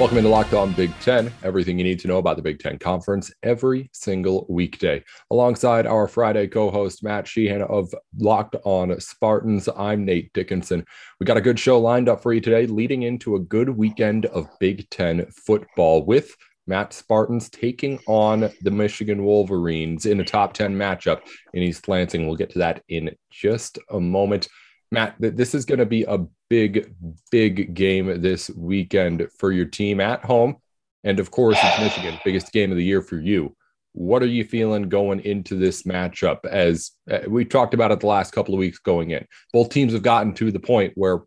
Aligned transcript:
Welcome 0.00 0.16
into 0.16 0.30
Locked 0.30 0.54
On 0.54 0.72
Big 0.72 0.98
Ten. 1.00 1.30
Everything 1.42 1.76
you 1.76 1.84
need 1.84 2.00
to 2.00 2.08
know 2.08 2.16
about 2.16 2.36
the 2.36 2.42
Big 2.42 2.58
Ten 2.58 2.78
Conference 2.78 3.30
every 3.42 3.90
single 3.92 4.46
weekday. 4.48 5.04
Alongside 5.30 5.86
our 5.86 6.08
Friday 6.08 6.48
co 6.48 6.70
host, 6.70 7.04
Matt 7.04 7.28
Sheehan 7.28 7.60
of 7.60 7.92
Locked 8.16 8.56
On 8.64 8.98
Spartans, 8.98 9.68
I'm 9.76 10.06
Nate 10.06 10.32
Dickinson. 10.32 10.86
We 11.20 11.26
got 11.26 11.36
a 11.36 11.42
good 11.42 11.60
show 11.60 11.78
lined 11.78 12.08
up 12.08 12.22
for 12.22 12.32
you 12.32 12.40
today, 12.40 12.64
leading 12.66 13.02
into 13.02 13.36
a 13.36 13.40
good 13.40 13.68
weekend 13.68 14.24
of 14.24 14.48
Big 14.58 14.88
Ten 14.88 15.26
football 15.32 16.06
with 16.06 16.34
Matt 16.66 16.94
Spartans 16.94 17.50
taking 17.50 17.98
on 18.06 18.50
the 18.62 18.70
Michigan 18.70 19.22
Wolverines 19.22 20.06
in 20.06 20.20
a 20.20 20.24
top 20.24 20.54
10 20.54 20.74
matchup 20.74 21.20
in 21.52 21.62
East 21.62 21.88
Lansing. 21.88 22.26
We'll 22.26 22.36
get 22.36 22.48
to 22.52 22.60
that 22.60 22.82
in 22.88 23.14
just 23.30 23.78
a 23.90 24.00
moment. 24.00 24.48
Matt, 24.92 25.14
this 25.18 25.54
is 25.54 25.64
going 25.64 25.78
to 25.78 25.86
be 25.86 26.02
a 26.04 26.18
big, 26.48 26.92
big 27.30 27.74
game 27.74 28.20
this 28.20 28.50
weekend 28.50 29.28
for 29.38 29.52
your 29.52 29.66
team 29.66 30.00
at 30.00 30.24
home. 30.24 30.56
And 31.04 31.20
of 31.20 31.30
course, 31.30 31.58
it's 31.62 31.80
Michigan, 31.80 32.18
biggest 32.24 32.52
game 32.52 32.72
of 32.72 32.76
the 32.76 32.84
year 32.84 33.00
for 33.00 33.18
you. 33.18 33.56
What 33.92 34.22
are 34.22 34.26
you 34.26 34.44
feeling 34.44 34.88
going 34.88 35.20
into 35.20 35.56
this 35.56 35.84
matchup? 35.84 36.44
As 36.44 36.92
uh, 37.10 37.20
we 37.28 37.44
talked 37.44 37.72
about 37.72 37.92
it 37.92 38.00
the 38.00 38.06
last 38.06 38.32
couple 38.32 38.54
of 38.54 38.58
weeks 38.58 38.78
going 38.78 39.12
in, 39.12 39.26
both 39.52 39.70
teams 39.70 39.92
have 39.92 40.02
gotten 40.02 40.34
to 40.34 40.50
the 40.50 40.60
point 40.60 40.92
where 40.96 41.20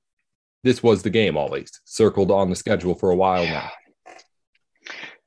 this 0.64 0.84
was 0.84 1.02
the 1.02 1.10
game, 1.10 1.38
always 1.38 1.82
circled 1.86 2.32
on 2.32 2.50
the 2.50 2.56
schedule 2.56 2.96
for 2.96 3.12
a 3.12 3.16
while 3.16 3.46
now. 3.46 3.70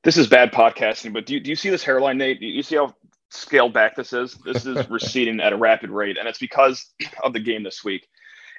This 0.05 0.17
is 0.17 0.29
bad 0.29 0.53
podcasting, 0.53 1.13
but 1.13 1.27
do 1.27 1.35
you, 1.35 1.41
do 1.41 1.51
you 1.51 1.57
see 1.57 1.69
this 1.69 1.83
hairline, 1.83 2.19
Nate? 2.19 2.41
Do 2.41 2.47
you 2.47 2.63
see 2.63 2.77
how 2.77 2.95
scaled 3.31 3.73
back 3.73 3.97
this 3.97 4.13
is? 4.13 4.35
This 4.45 4.65
is 4.65 4.89
receding 4.91 5.41
at 5.41 5.53
a 5.53 5.57
rapid 5.57 5.91
rate, 5.91 6.17
and 6.17 6.29
it's 6.29 6.39
because 6.39 6.95
of 7.25 7.33
the 7.33 7.41
game 7.41 7.63
this 7.63 7.83
week 7.85 8.07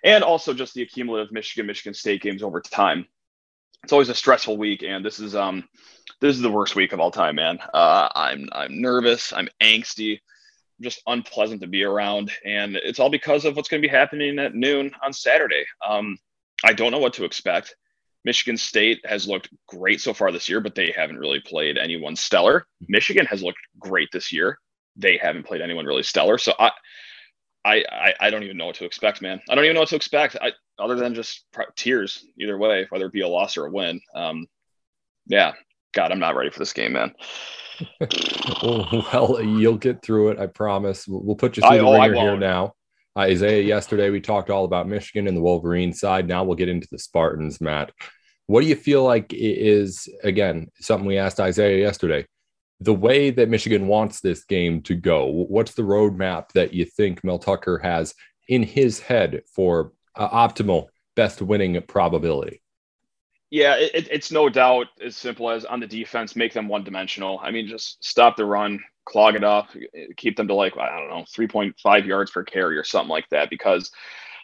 and 0.03 0.23
also 0.23 0.53
just 0.53 0.73
the 0.73 0.81
accumulative 0.81 1.31
Michigan 1.31 1.67
Michigan 1.67 1.93
State 1.93 2.21
games 2.21 2.43
over 2.43 2.61
time. 2.61 3.05
It's 3.83 3.93
always 3.93 4.09
a 4.09 4.15
stressful 4.15 4.57
week, 4.57 4.83
and 4.83 5.05
this 5.05 5.19
is 5.19 5.35
um 5.35 5.67
this 6.19 6.35
is 6.35 6.41
the 6.41 6.51
worst 6.51 6.75
week 6.75 6.93
of 6.93 6.99
all 6.99 7.11
time, 7.11 7.35
man. 7.35 7.59
Uh, 7.73 8.09
I'm 8.15 8.49
I'm 8.51 8.81
nervous, 8.81 9.33
I'm 9.33 9.49
angsty, 9.61 10.19
just 10.81 11.01
unpleasant 11.07 11.61
to 11.61 11.67
be 11.67 11.83
around, 11.83 12.31
and 12.45 12.75
it's 12.75 12.99
all 12.99 13.09
because 13.09 13.45
of 13.45 13.55
what's 13.55 13.69
going 13.69 13.81
to 13.81 13.87
be 13.87 13.91
happening 13.91 14.39
at 14.39 14.55
noon 14.55 14.91
on 15.03 15.13
Saturday. 15.13 15.65
Um, 15.87 16.17
I 16.63 16.73
don't 16.73 16.91
know 16.91 16.99
what 16.99 17.13
to 17.13 17.25
expect. 17.25 17.75
Michigan 18.25 18.57
State 18.57 18.99
has 19.05 19.27
looked 19.27 19.49
great 19.67 20.01
so 20.01 20.13
far 20.13 20.31
this 20.31 20.49
year, 20.49 20.59
but 20.59 20.75
they 20.75 20.91
haven't 20.95 21.19
really 21.19 21.39
played 21.39 21.77
anyone 21.77 22.15
stellar. 22.15 22.67
Michigan 22.87 23.25
has 23.27 23.41
looked 23.41 23.59
great 23.79 24.09
this 24.11 24.33
year. 24.33 24.59
They 24.95 25.17
haven't 25.17 25.45
played 25.45 25.61
anyone 25.61 25.85
really 25.85 26.03
stellar. 26.03 26.37
So 26.37 26.53
I, 26.59 26.71
I, 27.67 27.83
I, 27.91 28.13
I 28.21 28.29
don't 28.29 28.43
even 28.43 28.55
know 28.55 28.67
what 28.67 28.75
to 28.75 28.85
expect, 28.85 29.21
man. 29.21 29.41
I 29.49 29.55
don't 29.55 29.65
even 29.65 29.73
know 29.73 29.81
what 29.81 29.89
to 29.89 29.97
expect. 29.97 30.37
I, 30.41 30.53
other 30.79 30.95
than 30.95 31.13
just 31.13 31.45
tears 31.75 32.25
either 32.39 32.57
way, 32.57 32.87
whether 32.89 33.07
it 33.07 33.11
be 33.11 33.21
a 33.21 33.27
loss 33.27 33.57
or 33.57 33.65
a 33.65 33.71
win. 33.71 33.99
Um, 34.15 34.47
yeah, 35.25 35.51
God, 35.93 36.13
I'm 36.13 36.19
not 36.19 36.35
ready 36.35 36.49
for 36.49 36.59
this 36.59 36.71
game, 36.71 36.93
man. 36.93 37.13
well, 38.63 39.41
you'll 39.43 39.77
get 39.77 40.01
through 40.01 40.29
it. 40.29 40.39
I 40.39 40.47
promise. 40.47 41.07
We'll, 41.07 41.23
we'll 41.23 41.35
put 41.35 41.57
you 41.57 41.61
through 41.61 41.69
I, 41.69 41.77
the 41.77 41.83
oh, 41.83 42.01
ringer 42.01 42.15
here 42.15 42.37
now. 42.37 42.73
Uh, 43.17 43.21
Isaiah, 43.21 43.61
yesterday 43.61 44.11
we 44.11 44.21
talked 44.21 44.49
all 44.49 44.63
about 44.63 44.87
Michigan 44.87 45.27
and 45.27 45.35
the 45.35 45.41
Wolverine 45.41 45.91
side. 45.91 46.27
Now 46.27 46.45
we'll 46.45 46.55
get 46.55 46.69
into 46.69 46.87
the 46.89 46.99
Spartans, 46.99 47.59
Matt. 47.59 47.91
What 48.45 48.61
do 48.61 48.67
you 48.67 48.77
feel 48.77 49.03
like 49.03 49.33
is, 49.33 50.07
again, 50.23 50.67
something 50.79 51.05
we 51.05 51.17
asked 51.17 51.41
Isaiah 51.41 51.79
yesterday? 51.79 52.25
The 52.79 52.93
way 52.93 53.31
that 53.31 53.49
Michigan 53.49 53.87
wants 53.87 54.21
this 54.21 54.43
game 54.45 54.81
to 54.83 54.95
go, 54.95 55.25
what's 55.25 55.73
the 55.73 55.81
roadmap 55.81 56.51
that 56.53 56.73
you 56.73 56.85
think 56.85 57.23
Mel 57.23 57.39
Tucker 57.39 57.79
has 57.79 58.13
in 58.47 58.63
his 58.63 58.99
head 58.99 59.41
for 59.53 59.93
uh, 60.15 60.29
optimal 60.29 60.87
best 61.15 61.41
winning 61.41 61.81
probability? 61.83 62.61
Yeah, 63.49 63.75
it, 63.75 64.07
it's 64.11 64.31
no 64.31 64.49
doubt 64.49 64.87
as 65.01 65.15
simple 65.15 65.49
as 65.49 65.65
on 65.65 65.79
the 65.79 65.87
defense, 65.87 66.35
make 66.35 66.53
them 66.53 66.67
one 66.67 66.83
dimensional. 66.83 67.39
I 67.41 67.51
mean, 67.51 67.67
just 67.67 68.03
stop 68.03 68.35
the 68.35 68.45
run, 68.45 68.79
clog 69.05 69.35
it 69.35 69.43
up, 69.43 69.69
keep 70.17 70.35
them 70.35 70.47
to 70.49 70.53
like, 70.53 70.77
I 70.77 70.99
don't 70.99 71.09
know, 71.09 71.25
3.5 71.35 72.05
yards 72.05 72.31
per 72.31 72.43
carry 72.43 72.77
or 72.77 72.83
something 72.83 73.09
like 73.09 73.27
that. 73.29 73.49
Because 73.49 73.89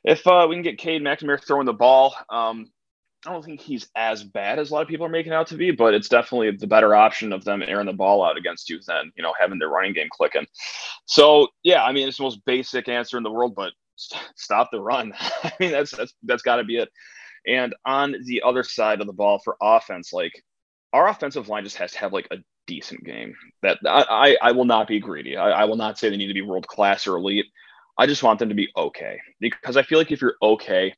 if 0.04 0.26
uh, 0.26 0.48
we 0.50 0.56
can 0.56 0.64
get 0.64 0.78
Cade 0.78 1.02
McNamara 1.02 1.44
throwing 1.46 1.66
the 1.66 1.74
ball, 1.74 2.16
um, 2.30 2.68
I 3.26 3.32
don't 3.32 3.44
think 3.44 3.62
he's 3.62 3.88
as 3.96 4.24
bad 4.24 4.60
as 4.60 4.70
a 4.70 4.74
lot 4.74 4.82
of 4.82 4.88
people 4.88 5.06
are 5.06 5.10
making 5.10 5.32
out 5.32 5.48
to 5.48 5.56
be, 5.56 5.72
but 5.72 5.94
it's 5.94 6.10
definitely 6.10 6.52
the 6.52 6.68
better 6.68 6.94
option 6.94 7.32
of 7.32 7.46
them 7.46 7.64
airing 7.64 7.86
the 7.86 7.94
ball 7.94 8.24
out 8.24 8.38
against 8.38 8.70
you 8.70 8.80
than 8.86 9.12
you 9.16 9.24
know 9.24 9.34
having 9.40 9.60
their 9.60 9.70
running 9.70 9.94
game 9.94 10.10
clicking. 10.12 10.46
So 11.06 11.48
yeah, 11.64 11.84
I 11.84 11.92
mean 11.94 12.08
it's 12.08 12.18
the 12.18 12.24
most 12.24 12.44
basic 12.46 12.90
answer 12.90 13.18
in 13.18 13.24
the 13.24 13.32
world, 13.32 13.54
but 13.56 13.72
st- 13.96 14.24
stop 14.36 14.70
the 14.72 14.82
run. 14.82 15.14
I 15.44 15.54
mean 15.60 15.72
that's 15.72 15.92
that's 15.92 16.14
that's 16.24 16.44
got 16.44 16.58
to 16.58 16.64
be 16.64 16.78
it. 16.78 16.90
And 17.48 17.76
on 17.86 18.16
the 18.26 18.42
other 18.46 18.64
side 18.64 19.02
of 19.02 19.08
the 19.08 19.14
ball 19.14 19.40
for 19.40 19.58
offense, 19.62 20.12
like 20.12 20.34
our 20.92 21.08
offensive 21.08 21.48
line 21.48 21.64
just 21.64 21.78
has 21.78 21.94
to 21.94 22.00
have 22.00 22.14
like 22.14 22.28
a 22.32 22.38
decent 22.68 23.04
game. 23.06 23.36
That 23.62 23.80
I 23.86 24.04
I, 24.42 24.50
I 24.50 24.52
will 24.52 24.66
not 24.66 24.88
be 24.88 25.00
greedy. 25.00 25.38
I, 25.38 25.50
I 25.50 25.66
will 25.66 25.78
not 25.78 25.98
say 25.98 26.10
they 26.10 26.18
need 26.18 26.28
to 26.28 26.34
be 26.34 26.42
world 26.42 26.68
class 26.68 27.08
or 27.08 27.16
elite. 27.18 27.46
I 27.98 28.06
just 28.06 28.24
want 28.24 28.40
them 28.40 28.50
to 28.50 28.56
be 28.56 28.70
okay 28.76 29.20
because 29.40 29.78
I 29.78 29.84
feel 29.84 30.00
like 30.00 30.12
if 30.12 30.20
you're 30.20 30.36
okay 30.42 30.94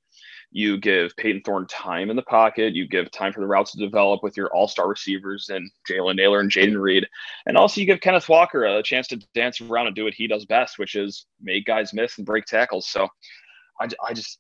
you 0.55 0.77
give 0.77 1.13
Payton 1.17 1.41
Thorne 1.41 1.67
time 1.67 2.09
in 2.09 2.15
the 2.15 2.21
pocket. 2.21 2.75
You 2.75 2.87
give 2.87 3.11
time 3.11 3.33
for 3.33 3.41
the 3.41 3.45
routes 3.45 3.73
to 3.73 3.77
develop 3.77 4.23
with 4.23 4.37
your 4.37 4.47
all 4.55 4.69
star 4.69 4.87
receivers 4.87 5.49
and 5.49 5.69
Jalen 5.85 6.15
Nailor 6.15 6.39
and 6.39 6.49
Jayden 6.49 6.81
Reed. 6.81 7.05
And 7.45 7.57
also, 7.57 7.81
you 7.81 7.85
give 7.85 7.99
Kenneth 7.99 8.29
Walker 8.29 8.63
a 8.63 8.81
chance 8.81 9.09
to 9.09 9.17
dance 9.33 9.59
around 9.59 9.87
and 9.87 9.95
do 9.97 10.05
what 10.05 10.13
he 10.13 10.27
does 10.27 10.45
best, 10.45 10.79
which 10.79 10.95
is 10.95 11.25
make 11.41 11.65
guys 11.65 11.93
miss 11.93 12.17
and 12.17 12.25
break 12.25 12.45
tackles. 12.45 12.87
So 12.87 13.09
I, 13.81 13.89
I 14.07 14.13
just, 14.13 14.39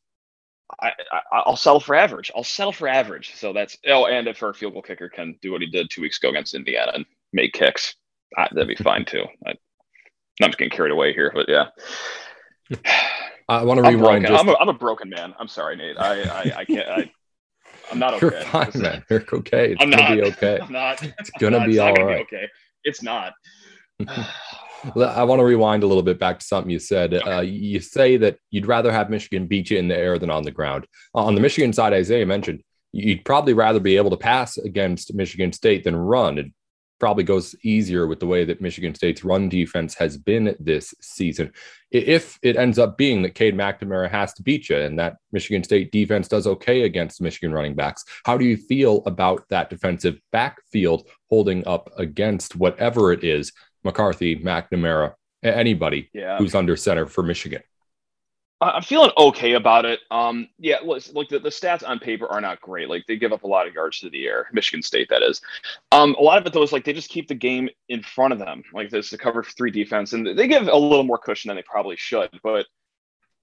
I, 0.81 0.93
I, 1.33 1.43
will 1.45 1.57
settle 1.57 1.81
for 1.81 1.95
average. 1.95 2.31
I'll 2.33 2.45
settle 2.45 2.71
for 2.71 2.87
average. 2.87 3.35
So 3.35 3.51
that's, 3.51 3.77
oh, 3.85 4.05
and 4.05 4.29
if 4.29 4.41
our 4.41 4.53
field 4.53 4.71
goal 4.71 4.83
kicker 4.83 5.09
can 5.09 5.37
do 5.41 5.51
what 5.51 5.59
he 5.59 5.67
did 5.67 5.89
two 5.89 6.01
weeks 6.01 6.17
ago 6.17 6.29
against 6.29 6.53
Indiana 6.53 6.93
and 6.95 7.05
make 7.33 7.51
kicks, 7.51 7.93
I, 8.37 8.47
that'd 8.53 8.69
be 8.69 8.81
fine 8.81 9.03
too. 9.03 9.25
I, 9.45 9.49
I'm 10.41 10.47
just 10.47 10.59
getting 10.59 10.71
carried 10.71 10.93
away 10.93 11.11
here, 11.11 11.33
but 11.35 11.49
yeah. 11.49 11.71
I 13.47 13.63
want 13.63 13.83
to 13.83 13.89
rewind. 13.89 14.25
Just... 14.25 14.41
I'm, 14.41 14.49
a, 14.49 14.55
I'm 14.59 14.69
a 14.69 14.73
broken 14.73 15.09
man. 15.09 15.35
I'm 15.39 15.47
sorry, 15.47 15.75
Nate. 15.75 15.97
I 15.97 16.21
I, 16.23 16.59
I 16.59 16.65
can't. 16.65 16.89
I, 16.89 17.11
I'm 17.91 17.99
not 17.99 18.13
okay. 18.23 18.35
You're 18.35 18.45
fine, 18.45 18.71
man. 18.75 19.03
You're 19.09 19.25
okay. 19.33 19.71
It's 19.73 19.81
I'm 19.81 19.89
gonna 19.89 20.03
not, 20.03 20.15
be 20.15 20.23
okay. 20.23 20.59
I'm 20.63 20.71
not. 20.71 21.03
It's 21.03 21.29
gonna 21.39 21.59
not, 21.59 21.65
be 21.67 21.73
it's 21.73 21.81
all 21.81 21.95
gonna 21.95 22.07
right. 22.07 22.29
Be 22.29 22.37
okay. 22.37 22.47
It's 22.83 23.03
not. 23.03 23.33
I 24.95 25.23
want 25.23 25.39
to 25.39 25.43
rewind 25.45 25.83
a 25.83 25.87
little 25.87 26.03
bit 26.03 26.19
back 26.19 26.39
to 26.39 26.45
something 26.45 26.69
you 26.69 26.79
said. 26.79 27.13
Uh, 27.13 27.41
you 27.41 27.79
say 27.79 28.17
that 28.17 28.37
you'd 28.51 28.67
rather 28.67 28.91
have 28.91 29.09
Michigan 29.09 29.47
beat 29.47 29.71
you 29.71 29.79
in 29.79 29.87
the 29.87 29.97
air 29.97 30.19
than 30.19 30.29
on 30.29 30.43
the 30.43 30.51
ground. 30.51 30.85
On 31.15 31.33
the 31.33 31.41
Michigan 31.41 31.73
side, 31.73 31.93
Isaiah 31.93 32.25
mentioned 32.25 32.61
you'd 32.91 33.25
probably 33.25 33.53
rather 33.53 33.79
be 33.79 33.97
able 33.97 34.11
to 34.11 34.17
pass 34.17 34.57
against 34.57 35.13
Michigan 35.13 35.51
State 35.53 35.83
than 35.83 35.95
run. 35.95 36.37
It 36.37 36.51
probably 36.99 37.23
goes 37.23 37.55
easier 37.63 38.07
with 38.07 38.19
the 38.19 38.27
way 38.27 38.45
that 38.45 38.61
Michigan 38.61 38.95
State's 38.95 39.23
run 39.23 39.49
defense 39.49 39.95
has 39.95 40.17
been 40.17 40.55
this 40.59 40.93
season. 41.01 41.51
If 41.91 42.39
it 42.41 42.55
ends 42.55 42.79
up 42.79 42.97
being 42.97 43.21
that 43.21 43.35
Cade 43.35 43.55
McNamara 43.55 44.09
has 44.09 44.33
to 44.35 44.43
beat 44.43 44.69
you 44.69 44.77
and 44.77 44.97
that 44.99 45.17
Michigan 45.31 45.63
State 45.63 45.91
defense 45.91 46.27
does 46.27 46.47
okay 46.47 46.83
against 46.83 47.21
Michigan 47.21 47.53
running 47.53 47.75
backs, 47.75 48.05
how 48.25 48.37
do 48.37 48.45
you 48.45 48.57
feel 48.57 49.03
about 49.05 49.47
that 49.49 49.69
defensive 49.69 50.19
backfield 50.31 51.07
holding 51.29 51.65
up 51.67 51.89
against 51.97 52.55
whatever 52.55 53.11
it 53.11 53.23
is, 53.23 53.51
McCarthy, 53.83 54.35
McNamara, 54.37 55.13
anybody 55.43 56.09
yeah. 56.13 56.37
who's 56.37 56.55
under 56.55 56.75
center 56.75 57.05
for 57.05 57.23
Michigan? 57.23 57.61
I'm 58.61 58.83
feeling 58.83 59.11
okay 59.17 59.53
about 59.53 59.85
it. 59.85 59.99
Um, 60.11 60.47
yeah, 60.57 60.77
like 60.83 61.27
the, 61.29 61.39
the 61.39 61.49
stats 61.49 61.87
on 61.87 61.99
paper 61.99 62.27
are 62.27 62.39
not 62.39 62.61
great. 62.61 62.89
Like 62.89 63.05
they 63.05 63.17
give 63.17 63.33
up 63.33 63.43
a 63.43 63.47
lot 63.47 63.67
of 63.67 63.73
yards 63.73 63.99
to 63.99 64.09
the 64.09 64.25
air, 64.25 64.47
Michigan 64.53 64.81
State, 64.81 65.09
that 65.09 65.23
is. 65.23 65.41
Um, 65.91 66.15
a 66.17 66.21
lot 66.21 66.37
of 66.37 66.45
it 66.45 66.53
though 66.53 66.63
is 66.63 66.71
like 66.71 66.85
they 66.85 66.93
just 66.93 67.09
keep 67.09 67.27
the 67.27 67.35
game 67.35 67.69
in 67.89 68.01
front 68.01 68.33
of 68.33 68.39
them, 68.39 68.63
like 68.73 68.89
this 68.89 69.09
the 69.09 69.17
cover 69.17 69.43
three 69.43 69.71
defense, 69.71 70.13
and 70.13 70.37
they 70.37 70.47
give 70.47 70.67
a 70.67 70.75
little 70.75 71.03
more 71.03 71.17
cushion 71.17 71.49
than 71.49 71.57
they 71.57 71.63
probably 71.63 71.97
should. 71.97 72.29
But 72.43 72.65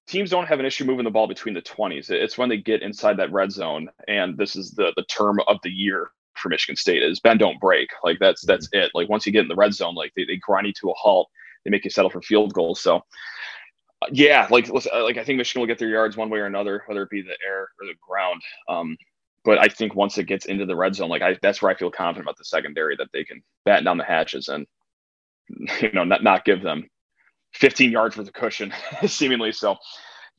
teams 0.07 0.31
don't 0.31 0.47
have 0.47 0.59
an 0.59 0.65
issue 0.65 0.83
moving 0.83 1.05
the 1.05 1.11
ball 1.11 1.27
between 1.27 1.53
the 1.53 1.61
20s. 1.61 2.09
It's 2.09 2.37
when 2.37 2.49
they 2.49 2.57
get 2.57 2.81
inside 2.81 3.17
that 3.17 3.31
red 3.31 3.51
zone, 3.51 3.89
and 4.07 4.35
this 4.37 4.55
is 4.55 4.71
the 4.71 4.93
the 4.95 5.05
term 5.05 5.39
of 5.47 5.57
the 5.63 5.69
year 5.69 6.09
for 6.35 6.49
Michigan 6.49 6.75
State 6.75 7.03
is 7.03 7.19
bend 7.19 7.39
don't 7.39 7.59
break. 7.59 7.89
Like 8.03 8.17
that's 8.19 8.43
that's 8.45 8.67
it. 8.71 8.91
Like 8.93 9.09
once 9.09 9.25
you 9.25 9.31
get 9.31 9.43
in 9.43 9.47
the 9.47 9.55
red 9.55 9.73
zone, 9.73 9.95
like 9.95 10.13
they, 10.15 10.25
they 10.25 10.37
grind 10.37 10.67
you 10.67 10.73
to 10.81 10.89
a 10.89 10.93
halt. 10.95 11.29
They 11.63 11.71
make 11.71 11.85
you 11.85 11.91
settle 11.91 12.09
for 12.09 12.21
field 12.21 12.53
goals. 12.53 12.81
So 12.81 13.03
yeah, 14.11 14.47
like 14.49 14.69
uh, 14.69 15.03
like 15.03 15.17
I 15.17 15.23
think 15.23 15.37
Michigan 15.37 15.61
will 15.61 15.67
get 15.67 15.79
their 15.79 15.89
yards 15.89 16.17
one 16.17 16.29
way 16.29 16.39
or 16.39 16.45
another, 16.45 16.83
whether 16.87 17.03
it 17.03 17.09
be 17.09 17.21
the 17.21 17.37
air 17.45 17.61
or 17.61 17.87
the 17.87 17.95
ground. 18.07 18.41
Um, 18.67 18.97
but 19.45 19.59
I 19.59 19.67
think 19.67 19.93
once 19.95 20.17
it 20.17 20.25
gets 20.25 20.45
into 20.45 20.65
the 20.65 20.75
red 20.75 20.95
zone, 20.95 21.09
like 21.09 21.21
I, 21.21 21.37
that's 21.41 21.61
where 21.61 21.71
I 21.71 21.75
feel 21.75 21.91
confident 21.91 22.25
about 22.25 22.37
the 22.37 22.45
secondary 22.45 22.95
that 22.97 23.09
they 23.11 23.23
can 23.23 23.43
batten 23.65 23.83
down 23.83 23.97
the 23.97 24.03
hatches 24.05 24.47
and 24.47 24.65
you 25.81 25.91
know 25.91 26.03
not 26.03 26.23
not 26.23 26.45
give 26.45 26.61
them 26.61 26.89
15 27.53 27.91
yards 27.91 28.17
worth 28.17 28.27
of 28.27 28.33
cushion, 28.33 28.73
seemingly. 29.07 29.51
So, 29.51 29.77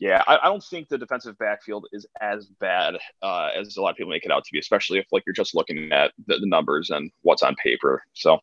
Yeah, 0.05 0.23
I, 0.27 0.37
I, 0.43 0.45
don't 0.49 0.63
think 0.63 0.91
the 0.91 0.99
defensive 0.99 1.39
backfield 1.39 1.87
is 1.91 2.05
as 2.21 2.45
bad 2.61 2.97
uh, 3.23 3.49
as 3.57 3.79
a 3.79 3.81
lot 3.81 3.93
of 3.93 3.97
people 3.97 4.11
make 4.11 4.27
it 4.27 4.31
out 4.31 4.45
to 4.45 4.53
be, 4.53 4.59
especially 4.59 4.99
if 4.99 5.07
like 5.13 5.23
you're 5.25 5.33
just 5.33 5.55
looking 5.55 5.91
at 5.93 6.13
the, 6.27 6.37
the 6.41 6.47
numbers 6.47 6.91
and 6.91 7.11
what's 7.23 7.43
on 7.43 7.55
paper. 7.55 8.03
So, 8.13 8.39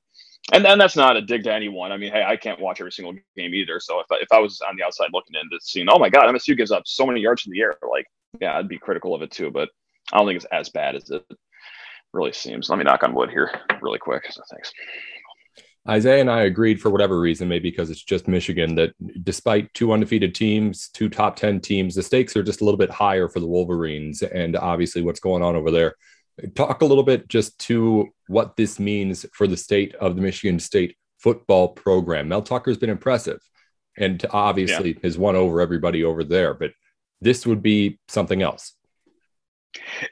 and 0.52 0.66
then 0.66 0.80
that's 0.80 0.96
not 0.96 1.18
a 1.18 1.22
dig 1.22 1.44
to 1.44 1.54
anyone. 1.54 1.92
I 1.92 1.98
mean, 1.98 2.14
hey, 2.14 2.24
I 2.24 2.36
can't 2.36 2.60
watch 2.60 2.80
every 2.80 2.92
single 2.92 3.14
game 3.38 3.54
either. 3.54 3.80
So 3.80 4.00
if 4.00 4.08
I, 4.12 4.16
if 4.16 4.28
I 4.32 4.40
was 4.40 4.60
on 4.68 4.76
the 4.76 4.84
outside 4.84 5.10
looking 5.14 5.36
into 5.40 5.60
seeing, 5.62 5.86
oh 5.88 6.00
my 6.00 6.10
God, 6.10 6.24
MSU 6.34 6.58
gives 6.58 6.72
up 6.72 6.82
so 6.88 7.06
many 7.06 7.22
yards 7.22 7.46
in 7.46 7.52
the 7.52 7.62
air, 7.62 7.76
like 7.88 8.08
yeah, 8.40 8.58
I'd 8.58 8.68
be 8.68 8.80
critical 8.80 9.14
of 9.14 9.22
it 9.22 9.30
too. 9.30 9.52
But 9.52 9.70
I 10.12 10.18
don't 10.18 10.26
think 10.26 10.38
it's 10.38 10.52
as 10.52 10.70
bad 10.70 10.96
as 10.96 11.12
it 11.12 11.24
really 12.12 12.34
seems. 12.34 12.70
Let 12.72 12.80
me 12.80 12.86
knock 12.86 13.04
on 13.04 13.14
wood 13.14 13.30
here 13.30 13.52
really 13.84 14.00
quick. 14.00 14.26
So 14.32 14.42
thanks. 14.50 14.74
Isaiah 15.90 16.22
and 16.22 16.30
I 16.30 16.44
agreed 16.44 16.80
for 16.80 16.92
whatever 16.92 17.20
reason, 17.20 17.48
maybe 17.48 17.72
because 17.72 17.90
it's 17.90 18.04
just 18.04 18.28
Michigan, 18.28 18.76
that 18.76 18.94
despite 19.24 19.74
two 19.74 19.92
undefeated 19.92 20.36
teams, 20.36 20.90
two 20.90 21.10
top 21.10 21.36
10 21.36 21.60
teams, 21.60 21.96
the 21.96 22.04
stakes 22.04 22.36
are 22.38 22.44
just 22.44 22.62
a 22.62 22.64
little 22.64 22.78
bit 22.78 22.92
higher 22.92 23.28
for 23.28 23.40
the 23.40 23.48
Wolverines. 23.48 24.22
And 24.22 24.56
obviously, 24.56 25.02
what's 25.02 25.20
going 25.20 25.42
on 25.42 25.56
over 25.56 25.72
there. 25.72 25.96
Talk 26.56 26.82
a 26.82 26.86
little 26.86 27.04
bit 27.04 27.28
just 27.28 27.58
to 27.60 28.10
what 28.28 28.56
this 28.56 28.80
means 28.80 29.26
for 29.34 29.48
the 29.48 29.58
state 29.58 29.96
of 29.96 30.16
the 30.16 30.22
Michigan 30.22 30.60
State 30.60 30.96
football 31.18 31.70
program. 31.70 32.28
Mel 32.28 32.42
Tucker's 32.42 32.78
been 32.78 32.90
impressive 32.90 33.40
and 33.98 34.26
obviously 34.32 34.94
yeah. 34.94 35.00
has 35.04 35.18
won 35.18 35.36
over 35.36 35.62
everybody 35.62 36.04
over 36.04 36.24
there, 36.24 36.54
but 36.54 36.72
this 37.22 37.46
would 37.46 37.62
be 37.62 38.00
something 38.08 38.42
else. 38.42 38.74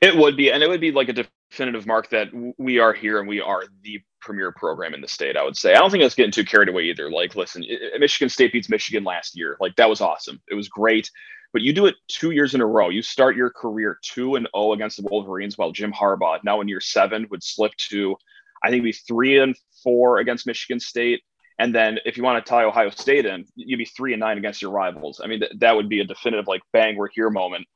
It 0.02 0.16
would 0.16 0.38
be, 0.38 0.52
and 0.52 0.62
it 0.62 0.70
would 0.70 0.82
be 0.82 0.92
like 0.92 1.10
a 1.10 1.26
definitive 1.50 1.86
mark 1.86 2.10
that 2.10 2.30
we 2.58 2.80
are 2.80 2.94
here 2.94 3.20
and 3.20 3.28
we 3.28 3.42
are 3.42 3.64
the 3.82 4.02
premier 4.22 4.52
program 4.52 4.94
in 4.94 5.02
the 5.02 5.08
state. 5.08 5.38
I 5.38 5.44
would 5.44 5.58
say. 5.58 5.74
I 5.74 5.80
don't 5.80 5.90
think 5.90 6.04
that's 6.04 6.16
getting 6.16 6.32
too 6.32 6.46
carried 6.46 6.70
away 6.70 6.84
either. 6.84 7.10
Like, 7.12 7.36
listen, 7.36 7.64
Michigan 7.98 8.30
State 8.30 8.54
beats 8.54 8.70
Michigan 8.70 9.04
last 9.04 9.38
year. 9.38 9.58
Like 9.60 9.76
that 9.76 9.90
was 9.90 10.02
awesome. 10.02 10.42
It 10.50 10.56
was 10.56 10.68
great. 10.68 11.10
But 11.52 11.64
you 11.64 11.74
do 11.74 11.88
it 11.88 11.96
two 12.08 12.32
years 12.32 12.54
in 12.54 12.62
a 12.62 12.66
row. 12.66 12.90
You 12.90 13.02
start 13.02 13.36
your 13.36 13.50
career 13.50 13.98
two 14.04 14.36
and 14.36 14.44
zero 14.44 14.52
oh 14.54 14.74
against 14.74 14.98
the 14.98 15.08
Wolverines, 15.10 15.58
while 15.58 15.72
Jim 15.72 15.92
Harbaugh 15.92 16.40
now 16.44 16.62
in 16.62 16.68
year 16.68 16.82
seven 16.82 17.28
would 17.32 17.44
slip 17.44 17.72
to, 17.90 18.16
I 18.64 18.70
think, 18.70 18.84
be 18.84 18.92
three 18.92 19.40
and 19.40 19.56
four 19.84 20.20
against 20.20 20.46
Michigan 20.46 20.80
State. 20.80 21.22
And 21.58 21.74
then 21.74 22.00
if 22.06 22.18
you 22.18 22.24
want 22.24 22.44
to 22.44 22.50
tie 22.50 22.64
Ohio 22.64 22.90
State 22.90 23.26
in, 23.26 23.46
you'd 23.56 23.78
be 23.78 23.86
three 23.86 24.14
and 24.14 24.20
nine 24.20 24.38
against 24.38 24.62
your 24.62 24.72
rivals. 24.72 25.20
I 25.24 25.28
mean, 25.28 25.40
th- 25.40 25.52
that 25.58 25.76
would 25.76 25.90
be 25.90 26.00
a 26.00 26.06
definitive 26.06 26.48
like 26.48 26.62
bang, 26.72 26.96
we're 26.96 27.10
here 27.10 27.30
moment. 27.30 27.68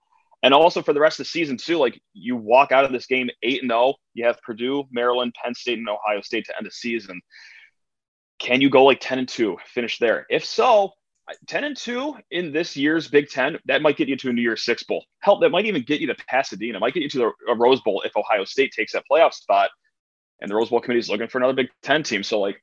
And 0.44 0.54
also 0.54 0.82
for 0.82 0.92
the 0.92 1.00
rest 1.00 1.20
of 1.20 1.26
the 1.26 1.30
season 1.30 1.56
too, 1.56 1.78
like 1.78 2.00
you 2.14 2.36
walk 2.36 2.72
out 2.74 2.84
of 2.84 2.92
this 2.92 3.06
game 3.06 3.30
eight 3.42 3.62
and 3.62 3.72
zero. 3.72 3.82
Oh, 3.82 3.94
you 4.14 4.26
have 4.26 4.42
Purdue, 4.42 4.84
Maryland, 4.92 5.34
Penn 5.42 5.56
State, 5.56 5.78
and 5.80 5.88
Ohio 5.88 6.22
State 6.22 6.46
to 6.46 6.58
end 6.58 6.68
the 6.68 6.72
season. 6.72 7.22
Can 8.40 8.60
you 8.60 8.70
go 8.70 8.84
like 8.84 9.00
ten 9.00 9.20
and 9.20 9.28
two, 9.28 9.58
finish 9.66 10.00
there? 10.00 10.26
If 10.30 10.44
so, 10.44 10.92
ten 11.48 11.64
and 11.64 11.78
two 11.78 12.16
in 12.30 12.52
this 12.52 12.76
year's 12.76 13.08
Big 13.08 13.30
Ten, 13.30 13.58
that 13.68 13.82
might 13.82 13.96
get 13.96 14.10
you 14.10 14.18
to 14.18 14.30
a 14.30 14.34
New 14.34 14.42
Year's 14.42 14.66
Six 14.66 14.84
bowl. 14.84 15.06
Help, 15.20 15.40
that 15.40 15.50
might 15.50 15.66
even 15.66 15.84
get 15.84 16.02
you 16.02 16.08
to 16.08 16.16
Pasadena. 16.28 16.78
Might 16.78 16.94
get 16.94 17.04
you 17.04 17.10
to 17.12 17.18
the, 17.20 17.32
a 17.50 17.56
Rose 17.56 17.80
Bowl 17.80 18.02
if 18.02 18.18
Ohio 18.18 18.44
State 18.44 18.74
takes 18.74 18.92
that 18.92 19.06
playoff 19.10 19.34
spot, 19.34 19.70
and 20.42 20.52
the 20.52 20.56
Rose 20.56 20.70
Bowl 20.70 20.82
committee 20.82 21.00
is 21.00 21.10
looking 21.10 21.30
for 21.30 21.38
another 21.38 21.54
Big 21.54 21.70
Ten 21.84 22.04
team. 22.04 22.22
So 22.22 22.42
like, 22.42 22.60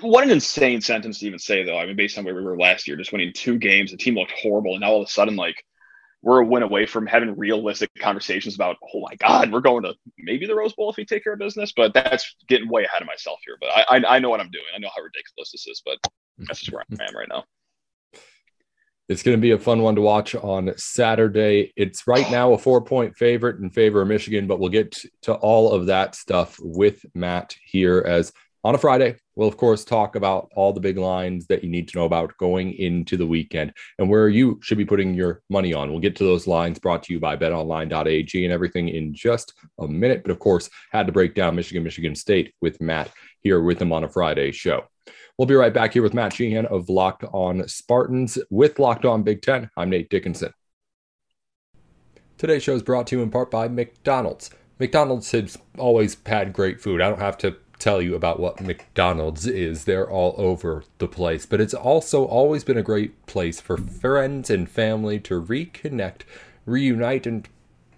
what 0.00 0.22
an 0.22 0.30
insane 0.30 0.80
sentence 0.80 1.18
to 1.18 1.26
even 1.26 1.40
say, 1.40 1.64
though. 1.64 1.76
I 1.76 1.86
mean, 1.86 1.96
based 1.96 2.16
on 2.18 2.24
where 2.24 2.36
we 2.36 2.44
were 2.44 2.56
last 2.56 2.86
year, 2.86 2.96
just 2.96 3.10
winning 3.10 3.32
two 3.32 3.58
games, 3.58 3.90
the 3.90 3.96
team 3.96 4.14
looked 4.14 4.32
horrible, 4.32 4.74
and 4.74 4.80
now 4.82 4.92
all 4.92 5.02
of 5.02 5.08
a 5.08 5.10
sudden, 5.10 5.34
like 5.34 5.56
we're 6.22 6.40
a 6.40 6.44
win 6.44 6.62
away 6.62 6.86
from 6.86 7.06
having 7.06 7.36
realistic 7.36 7.90
conversations 8.00 8.54
about, 8.54 8.76
oh 8.94 9.00
my 9.00 9.14
God, 9.16 9.52
we're 9.52 9.60
going 9.60 9.84
to 9.84 9.94
maybe 10.18 10.46
the 10.46 10.54
Rose 10.54 10.72
Bowl 10.72 10.90
if 10.90 10.96
we 10.96 11.04
take 11.04 11.22
care 11.22 11.34
of 11.34 11.38
business. 11.38 11.72
But 11.76 11.94
that's 11.94 12.36
getting 12.48 12.68
way 12.68 12.84
ahead 12.84 13.02
of 13.02 13.06
myself 13.06 13.38
here. 13.44 13.56
But 13.60 13.70
I, 13.70 13.98
I, 13.98 14.16
I 14.16 14.18
know 14.18 14.30
what 14.30 14.40
I'm 14.40 14.50
doing. 14.50 14.64
I 14.74 14.78
know 14.78 14.90
how 14.94 15.02
ridiculous 15.02 15.52
this 15.52 15.66
is, 15.66 15.82
but 15.84 15.98
that's 16.38 16.60
just 16.60 16.72
where 16.72 16.84
I 17.00 17.04
am 17.04 17.16
right 17.16 17.28
now. 17.28 17.44
It's 19.08 19.22
going 19.22 19.38
to 19.38 19.40
be 19.40 19.52
a 19.52 19.58
fun 19.58 19.80
one 19.80 19.94
to 19.94 20.02
watch 20.02 20.34
on 20.34 20.74
Saturday. 20.76 21.72
It's 21.76 22.06
right 22.06 22.30
now 22.30 22.52
a 22.52 22.58
four 22.58 22.82
point 22.82 23.16
favorite 23.16 23.60
in 23.60 23.70
favor 23.70 24.02
of 24.02 24.08
Michigan, 24.08 24.46
but 24.46 24.60
we'll 24.60 24.68
get 24.68 24.98
to 25.22 25.34
all 25.34 25.72
of 25.72 25.86
that 25.86 26.14
stuff 26.14 26.58
with 26.60 27.06
Matt 27.14 27.56
here 27.64 28.04
as 28.06 28.32
on 28.64 28.74
a 28.74 28.78
Friday, 28.78 29.16
we'll 29.36 29.48
of 29.48 29.56
course 29.56 29.84
talk 29.84 30.16
about 30.16 30.50
all 30.54 30.72
the 30.72 30.80
big 30.80 30.98
lines 30.98 31.46
that 31.46 31.62
you 31.62 31.70
need 31.70 31.88
to 31.88 31.98
know 31.98 32.04
about 32.04 32.36
going 32.38 32.72
into 32.74 33.16
the 33.16 33.26
weekend 33.26 33.72
and 33.98 34.10
where 34.10 34.28
you 34.28 34.58
should 34.62 34.78
be 34.78 34.84
putting 34.84 35.14
your 35.14 35.42
money 35.48 35.72
on. 35.72 35.90
We'll 35.90 36.00
get 36.00 36.16
to 36.16 36.24
those 36.24 36.46
lines 36.46 36.78
brought 36.78 37.02
to 37.04 37.12
you 37.12 37.20
by 37.20 37.36
betonline.ag 37.36 38.44
and 38.44 38.52
everything 38.52 38.88
in 38.88 39.14
just 39.14 39.54
a 39.78 39.86
minute. 39.86 40.22
But 40.22 40.32
of 40.32 40.40
course, 40.40 40.68
had 40.90 41.06
to 41.06 41.12
break 41.12 41.34
down 41.34 41.54
Michigan, 41.54 41.84
Michigan 41.84 42.14
State 42.14 42.52
with 42.60 42.80
Matt 42.80 43.10
here 43.40 43.62
with 43.62 43.80
him 43.80 43.92
on 43.92 44.04
a 44.04 44.08
Friday 44.08 44.50
show. 44.50 44.84
We'll 45.38 45.46
be 45.46 45.54
right 45.54 45.72
back 45.72 45.92
here 45.92 46.02
with 46.02 46.14
Matt 46.14 46.32
Sheehan 46.32 46.66
of 46.66 46.88
Locked 46.88 47.24
On 47.32 47.66
Spartans 47.68 48.38
with 48.50 48.80
Locked 48.80 49.04
On 49.04 49.22
Big 49.22 49.40
Ten. 49.40 49.70
I'm 49.76 49.88
Nate 49.88 50.10
Dickinson. 50.10 50.52
Today's 52.38 52.64
show 52.64 52.74
is 52.74 52.82
brought 52.82 53.06
to 53.08 53.16
you 53.16 53.22
in 53.22 53.30
part 53.30 53.50
by 53.50 53.68
McDonald's. 53.68 54.50
McDonald's 54.80 55.30
has 55.30 55.56
always 55.76 56.16
had 56.26 56.52
great 56.52 56.80
food. 56.80 57.00
I 57.00 57.08
don't 57.08 57.20
have 57.20 57.38
to 57.38 57.56
tell 57.78 58.02
you 58.02 58.14
about 58.14 58.40
what 58.40 58.60
McDonald's 58.60 59.46
is. 59.46 59.84
They're 59.84 60.10
all 60.10 60.34
over 60.36 60.84
the 60.98 61.08
place. 61.08 61.46
But 61.46 61.60
it's 61.60 61.74
also 61.74 62.24
always 62.24 62.64
been 62.64 62.78
a 62.78 62.82
great 62.82 63.26
place 63.26 63.60
for 63.60 63.76
friends 63.76 64.50
and 64.50 64.68
family 64.68 65.18
to 65.20 65.40
reconnect, 65.40 66.22
reunite, 66.66 67.26
and 67.26 67.48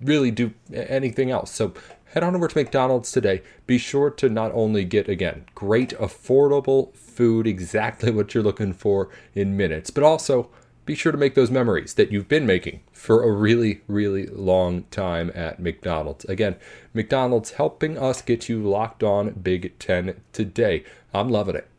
really 0.01 0.31
do 0.31 0.53
anything 0.73 1.31
else. 1.31 1.51
So 1.51 1.75
head 2.07 2.23
on 2.23 2.35
over 2.35 2.49
to 2.49 2.59
McDonald's 2.59 3.13
today. 3.13 3.43
Be 3.67 3.79
sure 3.79 4.11
to 4.11 4.29
not 4.29 4.53
only 4.53 4.85
get, 4.85 5.09
again, 5.09 5.45
great, 5.55 5.91
affordable 5.91 6.95
food, 6.95 7.47
exactly 7.47 8.11
what 8.11 8.35
you're 8.35 8.43
looking 8.43 8.73
for 8.73 9.09
in 9.35 9.57
minutes, 9.57 9.91
but 9.91 10.03
also 10.05 10.51
be 10.91 10.97
sure 10.97 11.13
to 11.13 11.19
make 11.19 11.37
those 11.37 11.53
memories 11.53 11.95
that 11.95 12.11
you've 12.11 12.27
been 12.27 12.45
making 12.45 12.81
for 12.91 13.23
a 13.23 13.31
really, 13.31 13.81
really 13.87 14.27
long 14.27 14.83
time 14.91 15.31
at 15.37 15.61
McDonald's. 15.61 16.25
Again, 16.25 16.57
McDonald's 16.93 17.53
helping 17.53 17.97
us 17.97 18.21
get 18.23 18.49
you 18.49 18.61
locked 18.61 19.05
on 19.05 19.31
Big 19.31 19.79
Ten 19.79 20.21
today. 20.33 20.83
I'm 21.15 21.29
loving 21.29 21.55
it. 21.55 21.70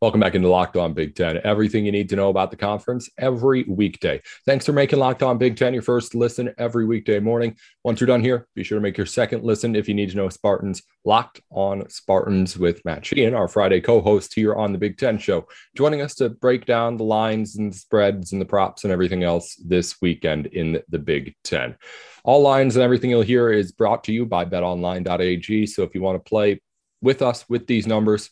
Welcome 0.00 0.20
back 0.20 0.34
into 0.34 0.48
Locked 0.48 0.78
On 0.78 0.94
Big 0.94 1.14
Ten. 1.14 1.42
Everything 1.44 1.84
you 1.84 1.92
need 1.92 2.08
to 2.08 2.16
know 2.16 2.30
about 2.30 2.50
the 2.50 2.56
conference 2.56 3.10
every 3.18 3.64
weekday. 3.64 4.22
Thanks 4.46 4.64
for 4.64 4.72
making 4.72 4.98
Locked 4.98 5.22
On 5.22 5.36
Big 5.36 5.58
Ten 5.58 5.74
your 5.74 5.82
first 5.82 6.14
listen 6.14 6.54
every 6.56 6.86
weekday 6.86 7.20
morning. 7.20 7.54
Once 7.84 8.00
you're 8.00 8.06
done 8.06 8.22
here, 8.22 8.48
be 8.54 8.64
sure 8.64 8.78
to 8.78 8.82
make 8.82 8.96
your 8.96 9.04
second 9.04 9.44
listen 9.44 9.76
if 9.76 9.88
you 9.88 9.94
need 9.94 10.08
to 10.08 10.16
know 10.16 10.30
Spartans. 10.30 10.82
Locked 11.04 11.42
On 11.50 11.86
Spartans 11.90 12.56
with 12.56 12.82
Matt 12.86 13.04
Sheehan, 13.04 13.34
our 13.34 13.46
Friday 13.46 13.82
co 13.82 14.00
host 14.00 14.32
here 14.32 14.54
on 14.54 14.72
the 14.72 14.78
Big 14.78 14.96
Ten 14.96 15.18
Show, 15.18 15.46
joining 15.76 16.00
us 16.00 16.14
to 16.14 16.30
break 16.30 16.64
down 16.64 16.96
the 16.96 17.04
lines 17.04 17.56
and 17.56 17.74
spreads 17.74 18.32
and 18.32 18.40
the 18.40 18.46
props 18.46 18.84
and 18.84 18.92
everything 18.94 19.22
else 19.22 19.54
this 19.56 20.00
weekend 20.00 20.46
in 20.46 20.80
the 20.88 20.98
Big 20.98 21.34
Ten. 21.44 21.76
All 22.24 22.40
lines 22.40 22.74
and 22.74 22.82
everything 22.82 23.10
you'll 23.10 23.20
hear 23.20 23.52
is 23.52 23.70
brought 23.70 24.04
to 24.04 24.14
you 24.14 24.24
by 24.24 24.46
betonline.ag. 24.46 25.66
So 25.66 25.82
if 25.82 25.94
you 25.94 26.00
want 26.00 26.24
to 26.24 26.26
play 26.26 26.62
with 27.02 27.20
us 27.20 27.46
with 27.50 27.66
these 27.66 27.86
numbers, 27.86 28.30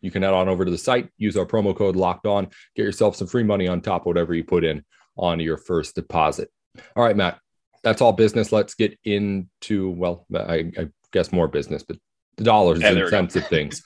you 0.00 0.10
can 0.10 0.22
head 0.22 0.32
on 0.32 0.48
over 0.48 0.64
to 0.64 0.70
the 0.70 0.78
site, 0.78 1.08
use 1.16 1.36
our 1.36 1.46
promo 1.46 1.76
code 1.76 1.96
locked 1.96 2.26
on, 2.26 2.48
get 2.74 2.84
yourself 2.84 3.16
some 3.16 3.26
free 3.26 3.42
money 3.42 3.68
on 3.68 3.80
top 3.80 4.02
of 4.02 4.06
whatever 4.06 4.34
you 4.34 4.44
put 4.44 4.64
in 4.64 4.84
on 5.16 5.40
your 5.40 5.56
first 5.56 5.94
deposit. 5.94 6.50
All 6.94 7.04
right, 7.04 7.16
Matt, 7.16 7.38
that's 7.82 8.02
all 8.02 8.12
business. 8.12 8.52
Let's 8.52 8.74
get 8.74 8.98
into, 9.04 9.90
well, 9.90 10.26
I, 10.34 10.72
I 10.78 10.88
guess 11.12 11.32
more 11.32 11.48
business, 11.48 11.82
but 11.82 11.98
the 12.36 12.44
dollars 12.44 12.80
yeah, 12.80 12.92
and 12.92 13.08
cents 13.08 13.36
of 13.36 13.46
things. 13.46 13.82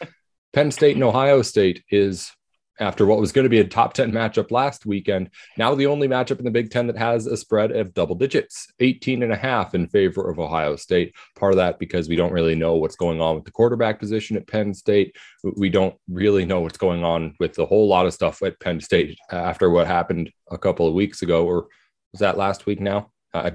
Penn 0.52 0.70
State 0.70 0.96
and 0.96 1.04
Ohio 1.04 1.42
State 1.42 1.84
is 1.90 2.32
after 2.80 3.04
what 3.06 3.20
was 3.20 3.30
going 3.30 3.44
to 3.44 3.50
be 3.50 3.60
a 3.60 3.64
top 3.64 3.92
10 3.92 4.10
matchup 4.10 4.50
last 4.50 4.86
weekend. 4.86 5.30
Now 5.58 5.74
the 5.74 5.86
only 5.86 6.08
matchup 6.08 6.38
in 6.38 6.44
the 6.44 6.50
Big 6.50 6.70
Ten 6.70 6.86
that 6.86 6.96
has 6.96 7.26
a 7.26 7.36
spread 7.36 7.70
of 7.72 7.94
double 7.94 8.14
digits, 8.14 8.66
18 8.80 9.22
and 9.22 9.32
a 9.32 9.36
half 9.36 9.74
in 9.74 9.86
favor 9.86 10.28
of 10.28 10.38
Ohio 10.40 10.76
State. 10.76 11.14
Part 11.36 11.52
of 11.52 11.58
that 11.58 11.78
because 11.78 12.08
we 12.08 12.16
don't 12.16 12.32
really 12.32 12.54
know 12.54 12.76
what's 12.76 12.96
going 12.96 13.20
on 13.20 13.36
with 13.36 13.44
the 13.44 13.50
quarterback 13.50 14.00
position 14.00 14.36
at 14.36 14.46
Penn 14.46 14.72
State. 14.74 15.14
We 15.56 15.68
don't 15.68 15.94
really 16.08 16.46
know 16.46 16.60
what's 16.60 16.78
going 16.78 17.04
on 17.04 17.34
with 17.38 17.58
a 17.58 17.66
whole 17.66 17.86
lot 17.86 18.06
of 18.06 18.14
stuff 18.14 18.42
at 18.42 18.58
Penn 18.60 18.80
State 18.80 19.18
uh, 19.32 19.36
after 19.36 19.70
what 19.70 19.86
happened 19.86 20.30
a 20.50 20.58
couple 20.58 20.88
of 20.88 20.94
weeks 20.94 21.22
ago, 21.22 21.44
or 21.44 21.68
was 22.12 22.20
that 22.20 22.38
last 22.38 22.66
week 22.66 22.80
now? 22.80 23.12
I, 23.32 23.52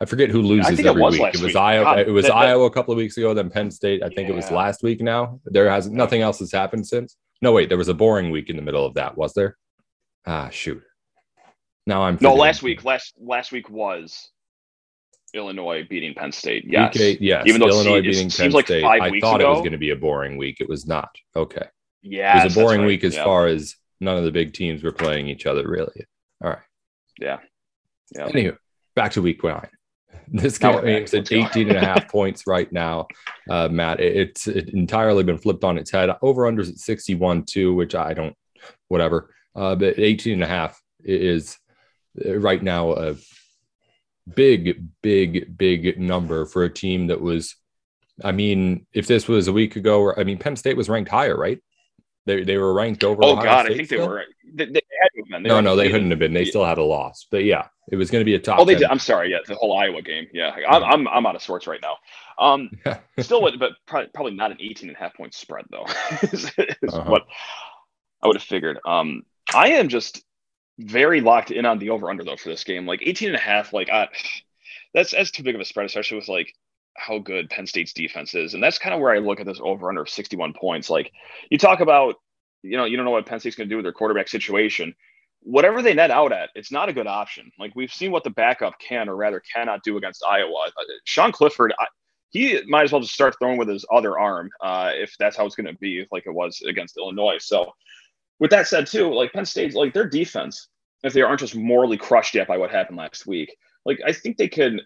I 0.00 0.04
forget 0.04 0.30
who 0.30 0.42
loses 0.42 0.80
every 0.80 1.02
it 1.02 1.12
week. 1.12 1.34
It 1.34 1.40
was 1.40 1.42
week. 1.42 1.56
Iowa. 1.56 1.84
God, 1.84 1.98
it 2.00 2.10
was 2.10 2.26
that, 2.26 2.34
Iowa 2.34 2.64
a 2.64 2.70
couple 2.70 2.92
of 2.92 2.98
weeks 2.98 3.16
ago. 3.16 3.32
Then 3.32 3.50
Penn 3.50 3.70
State. 3.70 4.02
I 4.02 4.08
think 4.08 4.28
yeah. 4.28 4.34
it 4.34 4.36
was 4.36 4.50
last 4.50 4.82
week. 4.82 5.00
Now 5.00 5.40
there 5.46 5.70
has 5.70 5.88
nothing 5.88 6.20
else 6.20 6.40
has 6.40 6.52
happened 6.52 6.86
since. 6.86 7.16
No, 7.44 7.52
wait, 7.52 7.68
there 7.68 7.76
was 7.76 7.88
a 7.88 7.94
boring 7.94 8.30
week 8.30 8.48
in 8.48 8.56
the 8.56 8.62
middle 8.62 8.86
of 8.86 8.94
that, 8.94 9.18
was 9.18 9.34
there? 9.34 9.58
Ah, 10.24 10.48
shoot. 10.48 10.82
Now 11.86 12.04
I'm 12.04 12.16
no 12.22 12.34
last 12.34 12.62
week. 12.62 12.84
Last 12.84 13.12
last 13.20 13.52
week 13.52 13.68
was 13.68 14.30
Illinois 15.34 15.86
beating 15.86 16.14
Penn 16.14 16.32
State. 16.32 16.64
Yes, 16.66 16.98
eight, 16.98 17.20
yes. 17.20 17.44
Even 17.46 17.60
though 17.60 17.68
Illinois 17.68 18.00
beating 18.00 18.30
Penn 18.30 18.50
like 18.52 18.64
State, 18.64 18.82
I 18.82 19.20
thought 19.20 19.42
ago. 19.42 19.48
it 19.48 19.50
was 19.50 19.58
going 19.58 19.72
to 19.72 19.78
be 19.78 19.90
a 19.90 19.96
boring 19.96 20.38
week. 20.38 20.56
It 20.58 20.70
was 20.70 20.86
not. 20.86 21.10
Okay. 21.36 21.66
Yeah, 22.00 22.40
it 22.40 22.44
was 22.44 22.56
a 22.56 22.60
boring 22.60 22.80
right. 22.80 22.86
week 22.86 23.04
as 23.04 23.14
yeah. 23.14 23.24
far 23.24 23.46
as 23.46 23.74
none 24.00 24.16
of 24.16 24.24
the 24.24 24.32
big 24.32 24.54
teams 24.54 24.82
were 24.82 24.90
playing 24.90 25.28
each 25.28 25.44
other. 25.44 25.68
Really. 25.68 26.06
All 26.42 26.48
right. 26.48 26.58
Yeah. 27.20 27.40
Yeah. 28.16 28.28
Anywho, 28.28 28.56
back 28.96 29.12
to 29.12 29.20
week 29.20 29.44
nine. 29.44 29.68
This 30.32 30.58
game 30.58 30.86
aims 30.86 31.14
at 31.14 31.30
18 31.30 31.68
and 31.68 31.76
a 31.76 31.84
half 31.84 32.08
points 32.10 32.46
right 32.46 32.70
now, 32.72 33.06
uh, 33.48 33.68
Matt. 33.68 34.00
It, 34.00 34.16
it's 34.16 34.46
it 34.46 34.70
entirely 34.70 35.22
been 35.22 35.38
flipped 35.38 35.64
on 35.64 35.78
its 35.78 35.90
head. 35.90 36.10
Over 36.22 36.42
unders 36.42 36.70
at 36.70 36.78
61 36.78 37.44
too, 37.44 37.74
which 37.74 37.94
I 37.94 38.14
don't, 38.14 38.36
whatever. 38.88 39.34
Uh, 39.54 39.74
but 39.74 39.98
18 39.98 40.34
and 40.34 40.42
a 40.42 40.46
half 40.46 40.80
is 41.02 41.58
uh, 42.24 42.38
right 42.38 42.62
now 42.62 42.92
a 42.92 43.16
big, 44.34 44.86
big, 45.02 45.56
big 45.56 45.98
number 45.98 46.46
for 46.46 46.64
a 46.64 46.72
team 46.72 47.08
that 47.08 47.20
was. 47.20 47.56
I 48.22 48.30
mean, 48.30 48.86
if 48.92 49.08
this 49.08 49.26
was 49.26 49.48
a 49.48 49.52
week 49.52 49.74
ago, 49.74 50.00
or 50.00 50.18
I 50.18 50.24
mean, 50.24 50.38
Penn 50.38 50.54
State 50.54 50.76
was 50.76 50.88
ranked 50.88 51.10
higher, 51.10 51.36
right? 51.36 51.58
They, 52.26 52.42
they 52.42 52.56
were 52.56 52.72
ranked 52.72 53.04
over. 53.04 53.22
Oh 53.22 53.32
Ohio 53.32 53.44
God, 53.44 53.64
State 53.66 53.74
I 53.74 53.76
think 53.76 53.88
they 53.90 53.98
were. 53.98 54.24
They, 54.54 54.64
they 54.66 54.80
had 55.02 55.08
to 55.14 55.20
have 55.22 55.28
been. 55.30 55.42
They 55.42 55.48
no, 55.48 55.60
no, 55.60 55.76
they 55.76 55.90
couldn't 55.90 56.10
have 56.10 56.18
been. 56.18 56.32
They 56.32 56.44
Yeah. 56.44 56.50
still 56.50 56.64
had 56.64 56.78
a 56.78 56.82
loss, 56.82 57.26
but 57.30 57.44
yeah, 57.44 57.66
it 57.90 57.96
was 57.96 58.10
going 58.10 58.20
to 58.20 58.24
be 58.24 58.34
a 58.34 58.38
top. 58.38 58.58
Oh, 58.60 58.64
they 58.64 58.72
10. 58.72 58.80
did. 58.80 58.90
I'm 58.90 58.98
sorry. 58.98 59.30
Yeah, 59.30 59.38
the 59.46 59.54
whole 59.56 59.76
Iowa 59.76 60.00
game. 60.00 60.26
Yeah, 60.32 60.56
I'm, 60.68 60.82
I'm, 60.84 61.08
I'm 61.08 61.26
out 61.26 61.36
of 61.36 61.42
sorts 61.42 61.66
right 61.66 61.80
now. 61.82 61.96
Um, 62.38 62.70
still, 63.20 63.42
but 63.58 63.72
probably, 63.86 64.08
probably 64.14 64.32
not 64.34 64.50
an 64.52 64.56
18 64.60 64.88
and 64.88 64.96
a 64.96 65.00
half 65.00 65.14
point 65.14 65.34
spread 65.34 65.66
though. 65.70 65.84
is, 66.32 66.44
is 66.56 66.94
Uh-huh. 66.94 67.10
what 67.10 67.24
I 68.22 68.26
would 68.26 68.36
have 68.36 68.42
figured. 68.42 68.78
Um, 68.86 69.24
I 69.54 69.68
am 69.72 69.88
just 69.88 70.22
very 70.78 71.20
locked 71.20 71.50
in 71.50 71.66
on 71.66 71.78
the 71.78 71.90
over 71.90 72.08
under 72.08 72.24
though 72.24 72.36
for 72.36 72.48
this 72.48 72.64
game. 72.64 72.86
Like 72.86 73.00
18 73.02 73.28
and 73.28 73.36
a 73.36 73.40
half. 73.40 73.72
Like 73.74 73.90
I, 73.90 74.08
that's 74.94 75.10
that's 75.12 75.30
too 75.30 75.42
big 75.42 75.54
of 75.54 75.60
a 75.60 75.64
spread, 75.64 75.84
especially 75.86 76.16
with 76.18 76.28
like 76.28 76.54
how 76.96 77.18
good 77.18 77.50
Penn 77.50 77.66
State's 77.66 77.92
defense 77.92 78.34
is, 78.34 78.54
and 78.54 78.62
that's 78.62 78.78
kind 78.78 78.94
of 78.94 79.00
where 79.00 79.12
I 79.12 79.18
look 79.18 79.40
at 79.40 79.46
this 79.46 79.60
over 79.62 79.88
under 79.88 80.02
of 80.02 80.08
61 80.08 80.54
points. 80.54 80.90
Like 80.90 81.12
you 81.50 81.58
talk 81.58 81.80
about, 81.80 82.16
you 82.62 82.76
know, 82.76 82.84
you 82.84 82.96
don't 82.96 83.04
know 83.04 83.10
what 83.10 83.26
Penn 83.26 83.40
State's 83.40 83.56
going 83.56 83.68
to 83.68 83.72
do 83.72 83.76
with 83.76 83.84
their 83.84 83.92
quarterback 83.92 84.28
situation 84.28 84.94
whatever 85.44 85.82
they 85.82 85.94
net 85.94 86.10
out 86.10 86.32
at, 86.32 86.50
it's 86.54 86.72
not 86.72 86.88
a 86.88 86.92
good 86.92 87.06
option. 87.06 87.52
Like 87.58 87.76
we've 87.76 87.92
seen 87.92 88.10
what 88.10 88.24
the 88.24 88.30
backup 88.30 88.78
can 88.80 89.08
or 89.08 89.14
rather 89.14 89.40
cannot 89.54 89.82
do 89.84 89.96
against 89.96 90.24
Iowa. 90.28 90.66
Uh, 90.76 90.82
Sean 91.04 91.32
Clifford, 91.32 91.72
I, 91.78 91.86
he 92.30 92.60
might 92.66 92.84
as 92.84 92.92
well 92.92 93.02
just 93.02 93.14
start 93.14 93.36
throwing 93.38 93.58
with 93.58 93.68
his 93.68 93.84
other 93.92 94.18
arm 94.18 94.50
uh, 94.62 94.90
if 94.94 95.14
that's 95.18 95.36
how 95.36 95.46
it's 95.46 95.54
going 95.54 95.66
to 95.66 95.78
be, 95.78 96.06
like 96.10 96.26
it 96.26 96.34
was 96.34 96.60
against 96.62 96.96
Illinois. 96.96 97.38
So, 97.38 97.72
with 98.40 98.50
that 98.50 98.66
said, 98.66 98.88
too, 98.88 99.14
like 99.14 99.32
Penn 99.32 99.46
State's, 99.46 99.76
like 99.76 99.94
their 99.94 100.08
defense, 100.08 100.68
if 101.04 101.12
they 101.12 101.22
aren't 101.22 101.38
just 101.38 101.54
morally 101.54 101.96
crushed 101.96 102.34
yet 102.34 102.48
by 102.48 102.58
what 102.58 102.70
happened 102.70 102.98
last 102.98 103.26
week, 103.26 103.54
like 103.84 104.00
I 104.04 104.12
think 104.12 104.36
they 104.36 104.48
can 104.48 104.80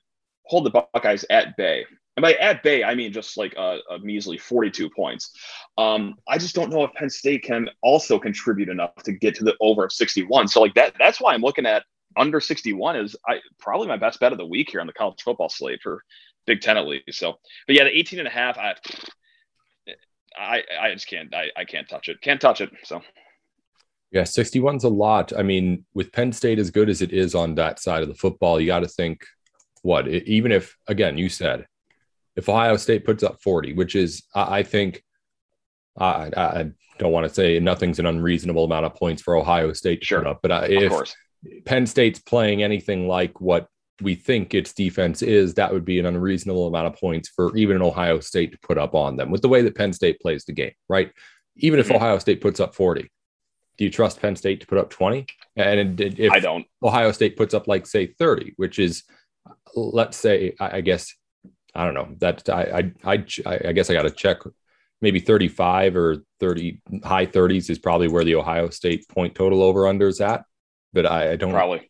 hold 0.45 0.67
the 0.67 0.87
Buckeyes 0.93 1.25
at 1.31 1.57
bay. 1.57 1.87
And 2.19 2.23
by 2.25 2.35
at 2.35 2.65
bay, 2.65 2.83
I 2.83 2.97
mean 2.97 3.13
just 3.13 3.37
like 3.37 3.55
a, 3.57 3.79
a 3.93 4.01
measly 4.01 4.39
42 4.39 4.91
points. 4.91 5.31
Um, 5.79 6.17
I 6.27 6.37
just 6.37 6.53
don't 6.53 6.69
know 6.69 6.83
if 6.83 6.93
Penn 6.95 7.09
State 7.09 7.45
can 7.45 7.71
also 7.81 8.19
contribute 8.19 8.69
enough 8.69 8.97
to 9.05 9.13
get 9.13 9.37
to 9.37 9.45
the 9.45 9.55
over 9.61 9.85
of 9.85 9.93
61. 9.93 10.49
So 10.49 10.61
like 10.61 10.75
that, 10.75 10.95
that's 10.99 11.21
why 11.21 11.33
I'm 11.33 11.43
looking 11.43 11.65
at 11.65 11.85
under 12.17 12.41
61 12.41 12.97
is 12.97 13.15
I 13.29 13.39
probably 13.61 13.87
my 13.87 13.99
best 13.99 14.19
bet 14.19 14.33
of 14.33 14.39
the 14.39 14.45
week 14.45 14.69
here 14.69 14.81
on 14.81 14.89
the 14.89 14.93
college 14.95 15.23
football 15.23 15.49
slate 15.49 15.79
for 15.81 16.03
Big 16.45 16.61
Ten 16.61 16.77
at 16.77 16.89
least. 16.89 17.05
So, 17.13 17.35
but 17.69 17.77
yeah, 17.77 17.85
the 17.85 17.97
18 17.97 18.19
and 18.19 18.27
a 18.27 18.33
half, 18.33 18.59
I, 18.59 18.75
I, 20.37 20.65
I 20.81 20.93
just 20.93 21.07
can't, 21.07 21.33
I, 21.33 21.51
I 21.57 21.65
can't 21.67 21.89
touch 21.89 22.09
it. 22.09 22.21
Can't 22.21 22.41
touch 22.41 22.61
it. 22.61 22.71
So 22.83 23.01
Yeah, 24.11 24.23
61's 24.23 24.83
a 24.83 24.89
lot. 24.89 25.33
I 25.39 25.45
mean, 25.45 25.85
with 25.95 26.11
Penn 26.11 26.33
State 26.33 26.59
as 26.59 26.73
good 26.73 26.89
as 26.89 27.01
it 27.01 27.13
is 27.13 27.37
on 27.37 27.55
that 27.55 27.79
side 27.79 28.03
of 28.03 28.09
the 28.09 28.17
football, 28.17 28.61
you 28.61 28.67
got 28.67 28.81
to 28.81 28.89
think 28.89 29.25
what, 29.83 30.09
even 30.09 30.51
if, 30.51 30.77
again, 30.89 31.17
you 31.17 31.29
said, 31.29 31.65
if 32.38 32.49
Ohio 32.49 32.76
State 32.76 33.04
puts 33.04 33.23
up 33.25 33.42
40, 33.42 33.73
which 33.75 33.97
is, 33.97 34.23
I, 34.35 34.59
I 34.59 34.62
think, 34.62 35.02
I, 35.99 36.30
I 36.37 36.71
don't 36.99 37.11
want 37.12 37.26
to 37.28 37.35
say 37.35 37.59
nothing's 37.59 37.99
an 37.99 38.07
unreasonable 38.07 38.64
amount 38.64 38.87
of 38.87 38.95
points 38.95 39.21
for 39.21 39.35
Ohio 39.37 39.73
State 39.73 40.00
to 40.00 40.07
Sure. 40.07 40.21
put 40.21 40.28
up, 40.28 40.38
but 40.42 40.50
uh, 40.52 40.66
if 40.71 40.90
course, 40.90 41.14
Penn 41.66 41.85
State's 41.87 42.21
playing 42.21 42.62
anything 42.62 43.09
like 43.09 43.40
what 43.40 43.66
we 44.00 44.14
think 44.14 44.54
its 44.54 44.73
defense 44.73 45.21
is, 45.23 45.54
that 45.54 45.73
would 45.73 45.85
be 45.85 45.99
an 45.99 46.07
unreasonable 46.07 46.68
amount 46.68 46.87
of 46.87 46.95
points 46.95 47.28
for 47.28 47.54
even 47.57 47.75
an 47.75 47.83
Ohio 47.83 48.21
State 48.21 48.52
to 48.52 48.59
put 48.62 48.78
up 48.78 48.95
on 48.95 49.16
them 49.16 49.33
with 49.33 49.42
the 49.42 49.49
way 49.49 49.61
that 49.62 49.75
Penn 49.75 49.92
State 49.92 50.21
plays 50.21 50.45
the 50.45 50.52
game, 50.52 50.73
right? 50.88 51.11
Even 51.57 51.80
if 51.80 51.88
Mhm. 51.88 51.97
Ohio 51.97 52.18
State 52.21 52.40
puts 52.40 52.61
up 52.61 52.76
40, 52.76 53.11
do 53.76 53.85
you 53.85 53.90
trust 53.90 54.21
Penn 54.21 54.37
State 54.37 54.61
to 54.61 54.66
put 54.68 54.78
up 54.78 54.90
20? 54.90 55.26
And 55.57 56.00
if 56.00 56.33
I 56.33 56.38
don't. 56.38 56.64
Ohio 56.85 57.11
State 57.11 57.37
puts 57.37 57.52
up 57.54 57.66
like 57.66 57.85
say 57.87 58.07
30, 58.07 58.52
which 58.57 58.78
is 58.78 59.02
let's 59.75 60.16
say 60.16 60.54
I 60.61 60.80
guess 60.80 61.12
I 61.79 61.85
don't 61.85 61.95
know 61.95 62.15
that 62.19 62.49
I 62.49 62.93
I 63.05 63.13
I, 63.15 63.59
I 63.69 63.73
guess 63.73 63.89
I 63.89 63.95
got 63.95 64.03
to 64.03 64.11
check 64.11 64.39
maybe 65.01 65.21
35 65.21 65.97
or 65.97 66.17
30 66.41 66.83
high 67.05 67.27
30s 67.27 67.71
is 67.71 67.79
probably 67.79 68.09
where 68.09 68.25
the 68.25 68.35
Ohio 68.35 68.69
State 68.71 69.07
point 69.09 69.35
total 69.35 69.63
over 69.63 69.87
under 69.87 70.09
is 70.09 70.21
at, 70.21 70.43
but 70.93 71.07
I, 71.07 71.33
I 71.33 71.37
don't 71.37 71.53
Probably. 71.53 71.89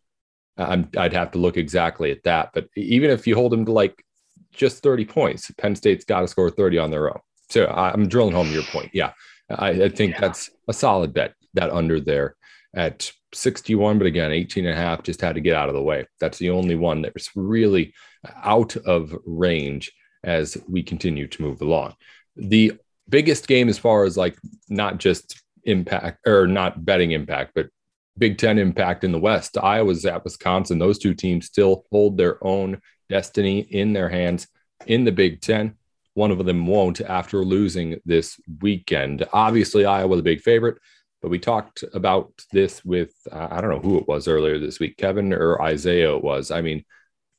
I'm, 0.59 0.91
I'd 0.97 1.13
have 1.15 1.31
to 1.31 1.39
look 1.39 1.57
exactly 1.57 2.11
at 2.11 2.23
that. 2.25 2.51
But 2.53 2.69
even 2.77 3.11
if 3.11 3.27
you 3.27 3.35
hold 3.35 3.53
them 3.53 3.65
to 3.65 3.73
like 3.73 4.05
just 4.53 4.83
30 4.83 5.05
points, 5.07 5.51
Penn 5.57 5.75
State's 5.77 6.05
got 6.05 6.21
to 6.21 6.29
score 6.29 6.51
30 6.51 6.79
on 6.79 6.91
their 6.91 7.09
own. 7.09 7.21
So 7.49 7.65
I- 7.65 7.93
I'm 7.93 8.09
drilling 8.09 8.35
home 8.35 8.51
your 8.51 8.65
point. 8.65 8.91
Yeah. 8.93 9.13
I, 9.49 9.69
I 9.71 9.89
think 9.89 10.13
Yeah. 10.13 10.21
that's 10.21 10.51
a 10.69 10.73
solid 10.75 11.15
bet, 11.15 11.33
that 11.55 11.71
under 11.71 12.01
there 12.01 12.35
at 12.75 13.11
61. 13.35 13.99
But 13.99 14.07
again, 14.07 14.33
18 14.33 14.67
and 14.67 14.79
a 14.79 14.81
half 14.81 15.03
just 15.03 15.21
had 15.21 15.35
to 15.35 15.41
get 15.41 15.57
out 15.57 15.69
of 15.69 15.75
the 15.75 15.83
way. 15.83 16.07
That's 16.21 16.39
the 16.39 16.51
only 16.51 16.75
one 16.75 17.03
that 17.03 17.15
was 17.15 17.31
really 17.35 17.95
out 18.43 18.77
of 18.77 19.15
range 19.25 19.93
as 20.25 20.57
we 20.69 20.83
continue 20.83 21.27
to 21.27 21.43
move 21.43 21.61
along. 21.61 21.95
The 22.37 22.75
biggest 23.09 23.47
game, 23.47 23.69
as 23.69 23.79
far 23.79 24.05
as 24.05 24.17
like 24.17 24.37
not 24.69 24.99
just 24.99 25.43
impact 25.65 26.27
or 26.27 26.47
not 26.47 26.85
betting 26.85 27.13
impact, 27.13 27.53
but 27.55 27.69
Big 28.17 28.37
Ten 28.37 28.59
impact 28.59 29.05
in 29.05 29.13
the 29.13 29.19
West. 29.19 29.57
Iowa's 29.57 30.05
at 30.05 30.25
Wisconsin. 30.25 30.79
Those 30.79 30.99
two 30.99 31.15
teams 31.15 31.47
still 31.47 31.85
hold 31.91 32.17
their 32.17 32.45
own 32.45 32.81
destiny 33.09 33.61
in 33.61 33.93
their 33.93 34.09
hands 34.09 34.49
in 34.87 35.05
the 35.05 35.13
Big 35.13 35.41
Ten. 35.41 35.75
One 36.15 36.33
of 36.33 36.45
them 36.45 36.67
won't 36.67 37.01
after 37.01 37.45
losing 37.45 38.01
this 38.05 38.41
weekend. 38.61 39.25
Obviously, 39.33 39.85
Iowa 39.85 40.17
the 40.17 40.23
big 40.23 40.41
favorite, 40.41 40.79
but 41.21 41.31
we 41.31 41.39
talked 41.39 41.85
about 41.95 42.33
this 42.53 42.85
with 42.85 43.13
uh, 43.31 43.49
I 43.51 43.61
don't 43.61 43.71
know 43.71 43.81
who 43.81 43.99
it 43.99 44.09
was 44.09 44.29
earlier 44.29 44.59
this 44.59 44.79
week, 44.79 44.97
Kevin 44.97 45.33
or 45.33 45.61
Isaiah. 45.61 46.15
It 46.15 46.23
was. 46.23 46.51
I 46.51 46.61
mean, 46.61 46.85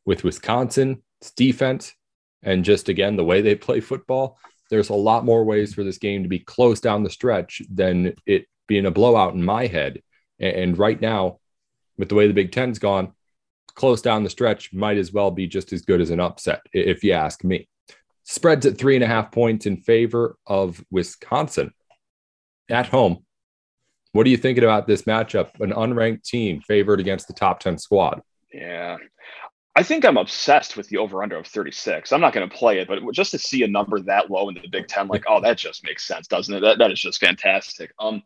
with 0.05 0.23
Wisconsin, 0.23 1.03
it's 1.21 1.31
defense 1.31 1.93
and 2.43 2.63
just 2.63 2.89
again 2.89 3.15
the 3.15 3.23
way 3.23 3.41
they 3.41 3.55
play 3.55 3.79
football. 3.79 4.37
There's 4.69 4.89
a 4.89 4.95
lot 4.95 5.25
more 5.25 5.43
ways 5.43 5.73
for 5.73 5.83
this 5.83 5.97
game 5.97 6.23
to 6.23 6.29
be 6.29 6.39
close 6.39 6.79
down 6.79 7.03
the 7.03 7.09
stretch 7.09 7.61
than 7.73 8.13
it 8.25 8.45
being 8.67 8.85
a 8.85 8.91
blowout 8.91 9.33
in 9.33 9.43
my 9.43 9.67
head. 9.67 10.01
And 10.39 10.77
right 10.77 10.99
now, 10.99 11.39
with 11.97 12.09
the 12.09 12.15
way 12.15 12.27
the 12.27 12.33
Big 12.33 12.51
Ten's 12.51 12.79
gone, 12.79 13.13
close 13.75 14.01
down 14.01 14.23
the 14.23 14.29
stretch 14.29 14.71
might 14.71 14.97
as 14.97 15.11
well 15.11 15.31
be 15.31 15.47
just 15.47 15.73
as 15.73 15.81
good 15.81 16.01
as 16.01 16.11
an 16.11 16.19
upset, 16.19 16.61
if 16.71 17.03
you 17.03 17.13
ask 17.13 17.43
me. 17.43 17.67
Spreads 18.23 18.65
at 18.65 18.77
three 18.77 18.95
and 18.95 19.03
a 19.03 19.07
half 19.07 19.31
points 19.31 19.65
in 19.65 19.77
favor 19.77 20.37
of 20.45 20.83
Wisconsin 20.91 21.73
at 22.69 22.87
home. 22.87 23.25
What 24.13 24.25
are 24.25 24.29
you 24.29 24.37
thinking 24.37 24.63
about 24.63 24.87
this 24.87 25.03
matchup? 25.03 25.59
An 25.59 25.71
unranked 25.71 26.23
team 26.23 26.61
favored 26.61 26.99
against 26.99 27.27
the 27.27 27.33
top 27.33 27.59
10 27.59 27.77
squad. 27.77 28.21
Yeah. 28.51 28.97
I 29.75 29.83
think 29.83 30.03
I'm 30.03 30.17
obsessed 30.17 30.75
with 30.75 30.89
the 30.89 30.97
over 30.97 31.21
under 31.23 31.37
of 31.37 31.47
36. 31.47 32.11
I'm 32.11 32.19
not 32.19 32.33
going 32.33 32.49
to 32.49 32.55
play 32.55 32.79
it, 32.79 32.87
but 32.87 32.99
just 33.13 33.31
to 33.31 33.39
see 33.39 33.63
a 33.63 33.67
number 33.67 33.99
that 34.01 34.31
low 34.31 34.49
in 34.49 34.55
the 34.55 34.67
Big 34.67 34.87
Ten, 34.87 35.07
like, 35.07 35.23
oh, 35.27 35.39
that 35.41 35.57
just 35.57 35.85
makes 35.85 36.05
sense, 36.05 36.27
doesn't 36.27 36.53
it? 36.53 36.59
That, 36.61 36.79
that 36.79 36.91
is 36.91 36.99
just 36.99 37.19
fantastic. 37.19 37.91
Um, 37.99 38.23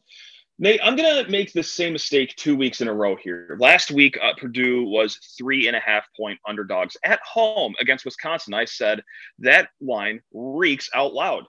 Nate, 0.59 0.79
I'm 0.83 0.95
going 0.95 1.25
to 1.25 1.31
make 1.31 1.51
the 1.51 1.63
same 1.63 1.93
mistake 1.93 2.35
two 2.37 2.55
weeks 2.55 2.79
in 2.79 2.87
a 2.87 2.93
row 2.93 3.15
here. 3.15 3.57
Last 3.59 3.91
week, 3.91 4.17
uh, 4.21 4.33
Purdue 4.37 4.85
was 4.85 5.17
three 5.37 5.67
and 5.67 5.75
a 5.75 5.79
half 5.79 6.05
point 6.15 6.39
underdogs 6.47 6.95
at 7.03 7.19
home 7.21 7.73
against 7.79 8.05
Wisconsin. 8.05 8.53
I 8.53 8.65
said 8.65 9.03
that 9.39 9.69
line 9.81 10.21
reeks 10.31 10.89
out 10.93 11.13
loud, 11.13 11.43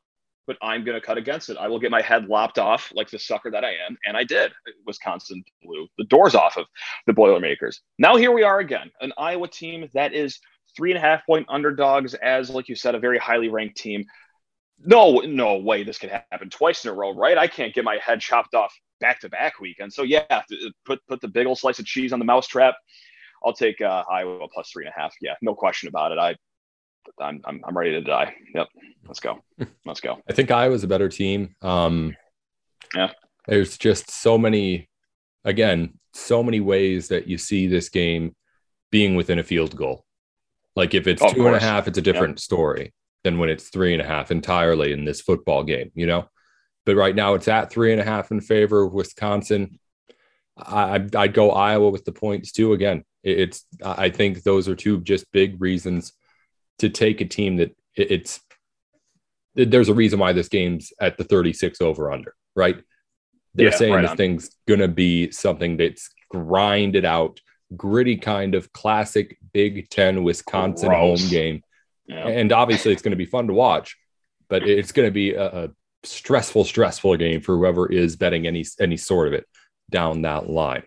but 0.46 0.56
I'm 0.62 0.84
going 0.84 0.98
to 0.98 1.04
cut 1.04 1.18
against 1.18 1.48
it. 1.50 1.56
I 1.56 1.68
will 1.68 1.78
get 1.78 1.90
my 1.90 2.02
head 2.02 2.26
lopped 2.26 2.58
off 2.58 2.92
like 2.94 3.10
the 3.10 3.18
sucker 3.18 3.50
that 3.50 3.64
I 3.64 3.72
am. 3.86 3.96
And 4.06 4.16
I 4.16 4.24
did. 4.24 4.52
Wisconsin 4.86 5.42
blew 5.62 5.86
the 5.98 6.04
doors 6.04 6.34
off 6.34 6.56
of 6.56 6.66
the 7.06 7.12
Boilermakers. 7.12 7.80
Now 7.98 8.16
here 8.16 8.32
we 8.32 8.42
are 8.42 8.58
again, 8.58 8.90
an 9.00 9.12
Iowa 9.18 9.48
team 9.48 9.88
that 9.94 10.12
is 10.12 10.38
three 10.76 10.90
and 10.90 10.98
a 10.98 11.00
half 11.00 11.24
point 11.26 11.46
underdogs, 11.48 12.14
as 12.14 12.50
like 12.50 12.68
you 12.68 12.74
said, 12.76 12.94
a 12.94 12.98
very 12.98 13.18
highly 13.18 13.48
ranked 13.48 13.76
team. 13.76 14.04
No, 14.78 15.20
no 15.20 15.56
way 15.56 15.84
this 15.84 15.98
could 15.98 16.10
happen 16.10 16.50
twice 16.50 16.84
in 16.84 16.90
a 16.90 16.94
row, 16.94 17.14
right? 17.14 17.38
I 17.38 17.46
can't 17.46 17.72
get 17.72 17.84
my 17.84 17.96
head 17.96 18.20
chopped 18.20 18.54
off 18.54 18.74
back 19.00 19.20
to 19.20 19.28
back 19.28 19.60
weekend. 19.60 19.92
So 19.92 20.02
yeah, 20.02 20.42
put 20.84 21.00
put 21.08 21.20
the 21.20 21.28
big 21.28 21.46
old 21.46 21.58
slice 21.58 21.78
of 21.78 21.86
cheese 21.86 22.12
on 22.12 22.18
the 22.18 22.24
mousetrap. 22.24 22.74
I'll 23.44 23.52
take 23.52 23.80
uh, 23.80 24.04
Iowa 24.10 24.48
plus 24.52 24.70
three 24.70 24.86
and 24.86 24.92
a 24.96 25.00
half. 25.00 25.14
Yeah, 25.20 25.34
no 25.42 25.54
question 25.54 25.88
about 25.88 26.12
it. 26.12 26.18
I, 26.18 26.34
I'm 27.20 27.40
I'm, 27.44 27.61
I'm 27.66 27.76
ready 27.76 27.92
to 27.92 28.00
die. 28.00 28.34
Yep, 28.54 28.68
let's 29.06 29.20
go, 29.20 29.42
let's 29.87 30.00
go. 30.00 30.18
I 30.28 30.32
think 30.32 30.50
Iowa's 30.50 30.84
a 30.84 30.88
better 30.88 31.08
team. 31.08 31.54
Um, 31.62 32.16
Yeah. 32.94 33.11
There's 33.46 33.76
just 33.76 34.11
so 34.11 34.38
many, 34.38 34.88
again, 35.44 35.99
so 36.14 36.42
many 36.42 36.61
ways 36.61 37.08
that 37.08 37.26
you 37.28 37.37
see 37.37 37.66
this 37.66 37.88
game 37.90 38.34
being 38.90 39.16
within 39.16 39.38
a 39.38 39.42
field 39.42 39.76
goal. 39.76 40.04
Like 40.76 40.94
if 40.94 41.06
it's 41.06 41.20
Of 41.23 41.34
two 41.34 41.46
and 41.46 41.54
a 41.56 41.61
half, 41.61 41.87
it's 41.87 41.99
a 41.99 42.02
different 42.02 42.40
story 42.40 42.94
than 43.23 43.38
when 43.38 43.49
it's 43.50 43.68
three 43.68 43.92
and 43.92 44.00
a 44.02 44.06
half 44.06 44.30
entirely 44.30 44.92
in 44.92 45.04
this 45.04 45.20
football 45.20 45.62
game, 45.62 45.90
you 45.94 46.06
know? 46.06 46.28
But 46.87 46.96
right 46.96 47.14
now 47.14 47.34
it's 47.34 47.49
at 47.49 47.70
three 47.70 47.92
and 47.92 48.00
a 48.00 48.04
half 48.04 48.30
in 48.30 48.40
favor 48.40 48.82
of 48.82 48.92
Wisconsin. 48.94 49.78
I, 50.56 50.94
I'd- 50.94 51.16
I'd 51.16 51.34
go 51.34 51.50
Iowa 51.50 51.90
with 51.90 52.04
the 52.04 52.12
points 52.12 52.50
too. 52.52 52.73
Again, 52.73 53.04
it's, 53.23 53.64
I 53.82 54.08
think 54.11 54.42
those 54.42 54.68
are 54.68 54.75
two 54.76 55.00
just 55.00 55.30
big 55.32 55.61
reasons 55.61 56.12
to 56.78 56.88
take 56.88 57.21
a 57.21 57.25
team 57.25 57.57
that 57.57 57.76
it- 57.97 58.11
it's, 58.11 58.40
there's 59.54 59.88
a 59.88 59.95
reason 59.95 60.19
why 60.19 60.33
this 60.33 60.49
game's 60.49 60.93
at 61.00 61.16
the 61.16 61.25
36 61.25 61.81
over 61.81 62.12
under, 62.12 62.35
right? 62.57 62.76
They're 63.54 63.69
Yeah, 63.71 63.76
saying 63.76 63.95
right 63.95 64.02
this 64.02 64.11
on. 64.12 64.16
thing's 64.16 64.50
going 64.66 64.81
to 64.81 64.88
be 64.88 65.31
something 65.31 65.76
that's 65.76 66.11
grinded 66.28 67.04
out, 67.04 67.40
gritty 67.76 68.16
kind 68.16 68.54
of 68.57 68.73
classic 68.73 69.38
Big 69.52 69.88
Ten 69.90 70.25
Wisconsin 70.25 70.88
Gross. 70.88 71.21
home 71.21 71.31
game. 71.31 71.62
Yeah. 72.07 72.26
And 72.26 72.52
obviously, 72.52 72.93
it's 72.93 73.00
going 73.02 73.12
to 73.12 73.16
be 73.16 73.26
fun 73.26 73.47
to 73.47 73.52
watch, 73.54 73.97
but 74.49 74.69
it's 74.69 74.90
going 74.93 75.07
to 75.07 75.12
be 75.12 75.35
a, 75.35 75.45
a 75.66 75.69
stressful, 76.02 76.64
stressful 76.64 77.16
game 77.16 77.40
for 77.40 77.57
whoever 77.57 77.90
is 77.90 78.16
betting 78.16 78.47
any 78.49 78.64
any 78.81 78.97
sort 78.97 79.28
of 79.28 79.35
it 79.35 79.47
down 79.90 80.23
that 80.23 80.50
line. 80.50 80.83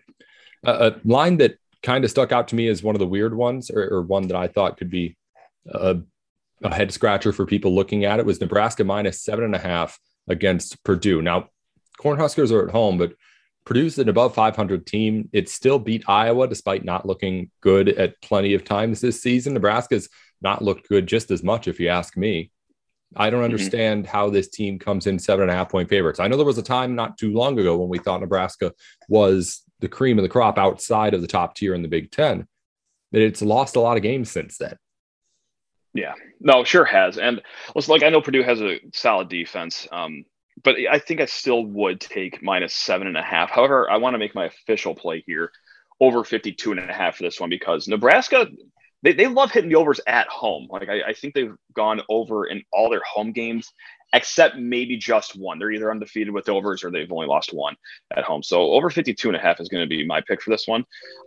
Uh, 0.64 0.90
a 0.92 1.08
line 1.08 1.38
that 1.38 1.56
kind 1.82 2.04
of 2.04 2.10
stuck 2.10 2.32
out 2.32 2.48
to 2.48 2.54
me 2.54 2.68
as 2.68 2.82
one 2.82 2.94
of 2.94 2.98
the 3.00 3.06
weird 3.06 3.34
ones, 3.34 3.70
or, 3.70 3.82
or 3.88 4.02
one 4.02 4.28
that 4.28 4.36
I 4.36 4.46
thought 4.46 4.76
could 4.76 4.90
be 4.90 5.16
a, 5.68 5.98
a, 6.62 6.74
head 6.74 6.92
scratcher 6.92 7.32
for 7.32 7.46
people 7.46 7.74
looking 7.74 8.04
at 8.04 8.18
it, 8.18 8.26
was 8.26 8.40
Nebraska 8.40 8.84
minus 8.84 9.22
seven 9.22 9.44
and 9.44 9.54
a 9.54 9.58
half 9.58 9.98
against 10.28 10.82
Purdue. 10.84 11.22
Now, 11.22 11.48
Cornhuskers 12.00 12.52
are 12.52 12.66
at 12.66 12.72
home, 12.72 12.98
but 12.98 13.14
Purdue's 13.64 13.98
an 13.98 14.08
above 14.08 14.34
500 14.34 14.86
team. 14.86 15.28
It 15.32 15.48
still 15.48 15.78
beat 15.78 16.08
Iowa 16.08 16.48
despite 16.48 16.84
not 16.84 17.06
looking 17.06 17.50
good 17.60 17.88
at 17.88 18.20
plenty 18.22 18.54
of 18.54 18.64
times 18.64 19.00
this 19.00 19.20
season. 19.20 19.54
Nebraska's 19.54 20.08
not 20.40 20.62
looked 20.62 20.88
good 20.88 21.06
just 21.06 21.30
as 21.30 21.42
much, 21.42 21.68
if 21.68 21.80
you 21.80 21.88
ask 21.88 22.16
me. 22.16 22.50
I 23.16 23.30
don't 23.30 23.38
mm-hmm. 23.38 23.44
understand 23.44 24.04
mm-hmm. 24.04 24.12
how 24.12 24.30
this 24.30 24.48
team 24.48 24.78
comes 24.78 25.06
in 25.06 25.18
seven 25.18 25.42
and 25.42 25.50
a 25.50 25.54
half 25.54 25.70
point 25.70 25.88
favorites. 25.88 26.20
I 26.20 26.28
know 26.28 26.36
there 26.36 26.46
was 26.46 26.58
a 26.58 26.62
time 26.62 26.94
not 26.94 27.18
too 27.18 27.32
long 27.32 27.58
ago 27.58 27.76
when 27.76 27.88
we 27.88 27.98
thought 27.98 28.20
Nebraska 28.20 28.72
was 29.08 29.62
the 29.80 29.88
cream 29.88 30.18
of 30.18 30.22
the 30.22 30.28
crop 30.28 30.58
outside 30.58 31.14
of 31.14 31.20
the 31.20 31.26
top 31.26 31.54
tier 31.54 31.74
in 31.74 31.82
the 31.82 31.88
Big 31.88 32.10
Ten, 32.10 32.46
but 33.12 33.20
it's 33.20 33.42
lost 33.42 33.76
a 33.76 33.80
lot 33.80 33.96
of 33.96 34.02
games 34.02 34.30
since 34.30 34.58
then. 34.58 34.76
Yeah, 35.98 36.14
no, 36.40 36.62
sure 36.62 36.84
has. 36.84 37.18
And 37.18 37.42
listen, 37.74 37.92
like 37.92 38.04
I 38.04 38.10
know 38.10 38.20
Purdue 38.20 38.44
has 38.44 38.60
a 38.60 38.78
solid 38.92 39.28
defense, 39.28 39.88
um, 39.90 40.24
but 40.62 40.76
I 40.90 41.00
think 41.00 41.20
I 41.20 41.26
still 41.26 41.64
would 41.64 42.00
take 42.00 42.42
minus 42.42 42.74
seven 42.74 43.08
and 43.08 43.16
a 43.16 43.22
half. 43.22 43.50
However, 43.50 43.90
I 43.90 43.96
want 43.96 44.14
to 44.14 44.18
make 44.18 44.34
my 44.34 44.46
official 44.46 44.94
play 44.94 45.24
here 45.26 45.50
over 46.00 46.22
52 46.22 46.70
and 46.70 46.78
a 46.78 46.92
half 46.92 47.16
for 47.16 47.24
this 47.24 47.40
one 47.40 47.50
because 47.50 47.88
Nebraska 47.88 48.46
they, 49.02 49.12
they 49.12 49.26
love 49.26 49.50
hitting 49.50 49.70
the 49.70 49.76
overs 49.76 50.00
at 50.06 50.28
home. 50.28 50.68
Like 50.70 50.88
I, 50.88 51.10
I, 51.10 51.12
think 51.12 51.34
they've 51.34 51.54
gone 51.72 52.00
over 52.08 52.46
in 52.46 52.62
all 52.72 52.90
their 52.90 53.02
home 53.02 53.32
games, 53.32 53.72
except 54.12 54.56
maybe 54.56 54.96
just 54.96 55.36
one. 55.36 55.58
They're 55.58 55.70
either 55.70 55.90
undefeated 55.90 56.32
with 56.32 56.48
overs 56.48 56.82
or 56.82 56.90
they've 56.90 57.10
only 57.12 57.26
lost 57.26 57.52
one 57.52 57.76
at 58.16 58.24
home. 58.24 58.42
So 58.42 58.72
over 58.72 58.90
52 58.90 59.28
and 59.28 59.36
a 59.36 59.40
half 59.40 59.60
is 59.60 59.68
going 59.68 59.82
to 59.82 59.88
be 59.88 60.06
my 60.06 60.20
pick 60.22 60.40
for 60.42 60.50
this 60.50 60.66
one. 60.66 60.84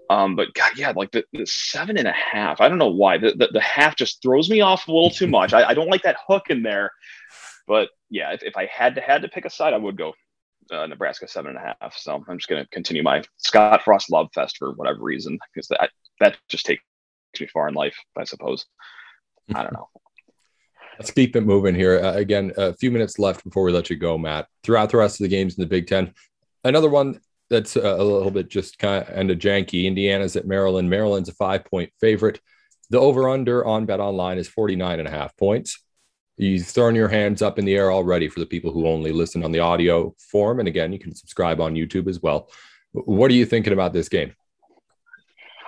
Um, 0.09 0.35
but 0.35 0.53
God, 0.53 0.71
yeah, 0.75 0.93
like 0.95 1.11
the, 1.11 1.23
the, 1.33 1.45
seven 1.45 1.97
and 1.97 2.07
a 2.07 2.13
half, 2.13 2.59
I 2.59 2.69
don't 2.69 2.79
know 2.79 2.89
why 2.89 3.17
the, 3.17 3.33
the, 3.33 3.50
the 3.53 3.61
half 3.61 3.95
just 3.95 4.21
throws 4.21 4.50
me 4.50 4.61
off 4.61 4.88
a 4.88 4.91
little 4.91 5.11
too 5.11 5.27
much. 5.27 5.53
I, 5.53 5.69
I, 5.69 5.73
don't 5.73 5.89
like 5.89 6.03
that 6.03 6.17
hook 6.27 6.50
in 6.50 6.63
there, 6.63 6.91
but 7.67 7.89
yeah, 8.09 8.31
if, 8.33 8.43
if 8.43 8.57
I 8.57 8.65
had 8.65 8.95
to, 8.95 9.01
had 9.01 9.21
to 9.21 9.29
pick 9.29 9.45
a 9.45 9.50
side, 9.50 9.73
I 9.73 9.77
would 9.77 9.97
go 9.97 10.13
uh, 10.71 10.88
Nebraska 10.88 11.27
seven 11.27 11.55
and 11.55 11.59
a 11.59 11.75
half. 11.79 11.97
So 11.97 12.23
I'm 12.27 12.38
just 12.38 12.50
going 12.50 12.63
to 12.63 12.69
continue 12.69 13.03
my 13.03 13.23
Scott 13.38 13.83
Frost 13.83 14.11
love 14.11 14.29
fest 14.33 14.57
for 14.57 14.73
whatever 14.73 15.01
reason, 15.01 15.38
because 15.53 15.67
that, 15.67 15.91
that 16.19 16.38
just 16.50 16.65
takes 16.65 16.81
me 17.39 17.47
far 17.47 17.67
in 17.67 17.75
life, 17.75 17.95
I 18.17 18.23
suppose. 18.23 18.65
I 19.53 19.63
don't 19.63 19.73
know. 19.73 19.89
Let's 21.01 21.10
keep 21.10 21.36
it 21.36 21.41
moving 21.41 21.74
here. 21.74 22.00
Uh, 22.00 22.13
again, 22.13 22.51
a 22.58 22.75
few 22.75 22.91
minutes 22.91 23.17
left 23.17 23.43
before 23.43 23.63
we 23.63 23.72
let 23.72 23.89
you 23.89 23.96
go, 23.96 24.20
Matt. 24.20 24.46
Throughout 24.62 24.91
the 24.91 24.98
rest 24.98 25.20
of 25.20 25.24
the 25.24 25.29
games 25.29 25.58
in 25.58 25.62
the 25.63 25.67
Big 25.67 25.88
Ten, 25.88 26.13
another 26.63 26.89
one 26.89 27.20
that's 27.50 27.75
uh, 27.75 27.96
a 27.98 28.03
little 28.03 28.29
bit 28.29 28.50
just 28.51 28.77
kind 28.77 29.01
of 29.01 29.10
and 29.10 29.31
a 29.31 29.36
janky. 29.36 29.86
Indiana's 29.86 30.36
at 30.36 30.46
Maryland. 30.46 30.91
Maryland's 30.91 31.27
a 31.27 31.34
five 31.34 31.65
point 31.65 31.91
favorite. 32.00 32.39
The 32.91 33.00
over 33.00 33.29
under 33.29 33.65
on 33.65 33.88
Bet 33.88 34.00
Online 34.00 34.38
is 34.38 34.48
49 34.48 35.00
and 35.00 35.08
a 35.08 35.12
half 35.12 35.36
points. 35.38 35.84
You've 36.38 36.67
thrown 36.67 36.93
your 36.93 37.08
hands 37.08 37.41
up 37.41 37.58
in 37.58 37.65
the 37.65 37.74
air 37.74 37.91
already 37.91 38.29
for 38.29 38.39
the 38.39 38.46
people 38.46 38.72
who 38.72 38.86
only 38.86 39.12
listen 39.12 39.43
on 39.43 39.51
the 39.51 39.60
audio 39.60 40.13
form. 40.20 40.60
And 40.60 40.67
again, 40.67 40.93
you 40.93 41.00
can 41.00 41.15
subscribe 41.15 41.60
on 41.60 41.74
YouTube 41.74 42.08
as 42.10 42.22
well. 42.22 42.51
What 42.91 43.31
are 43.31 43.34
you 43.34 43.48
thinking 43.48 43.74
about 43.74 43.91
this 43.91 44.08
game? 44.08 44.36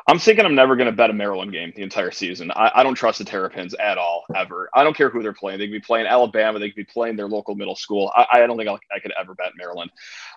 I'm 0.07 0.19
thinking 0.19 0.45
I'm 0.45 0.55
never 0.55 0.75
going 0.75 0.87
to 0.87 0.95
bet 0.95 1.09
a 1.09 1.13
Maryland 1.13 1.51
game 1.51 1.71
the 1.75 1.81
entire 1.81 2.11
season. 2.11 2.51
I, 2.51 2.71
I, 2.75 2.83
don't 2.83 2.95
trust 2.95 3.19
the 3.19 3.25
Terrapins 3.25 3.73
at 3.75 3.97
all, 3.97 4.25
ever. 4.35 4.69
I 4.73 4.83
don't 4.83 4.95
care 4.95 5.09
who 5.09 5.23
they're 5.23 5.33
playing. 5.33 5.59
They 5.59 5.67
could 5.67 5.73
be 5.73 5.79
playing 5.79 6.07
Alabama. 6.07 6.59
They 6.59 6.67
could 6.69 6.75
be 6.75 6.83
playing 6.83 7.15
their 7.15 7.29
local 7.29 7.55
middle 7.55 7.75
school. 7.75 8.11
I, 8.13 8.27
I 8.31 8.47
don't 8.47 8.57
think 8.57 8.69
I, 8.69 8.73
I, 8.93 8.99
could 8.99 9.13
ever 9.19 9.33
bet 9.33 9.53
Maryland. 9.57 9.91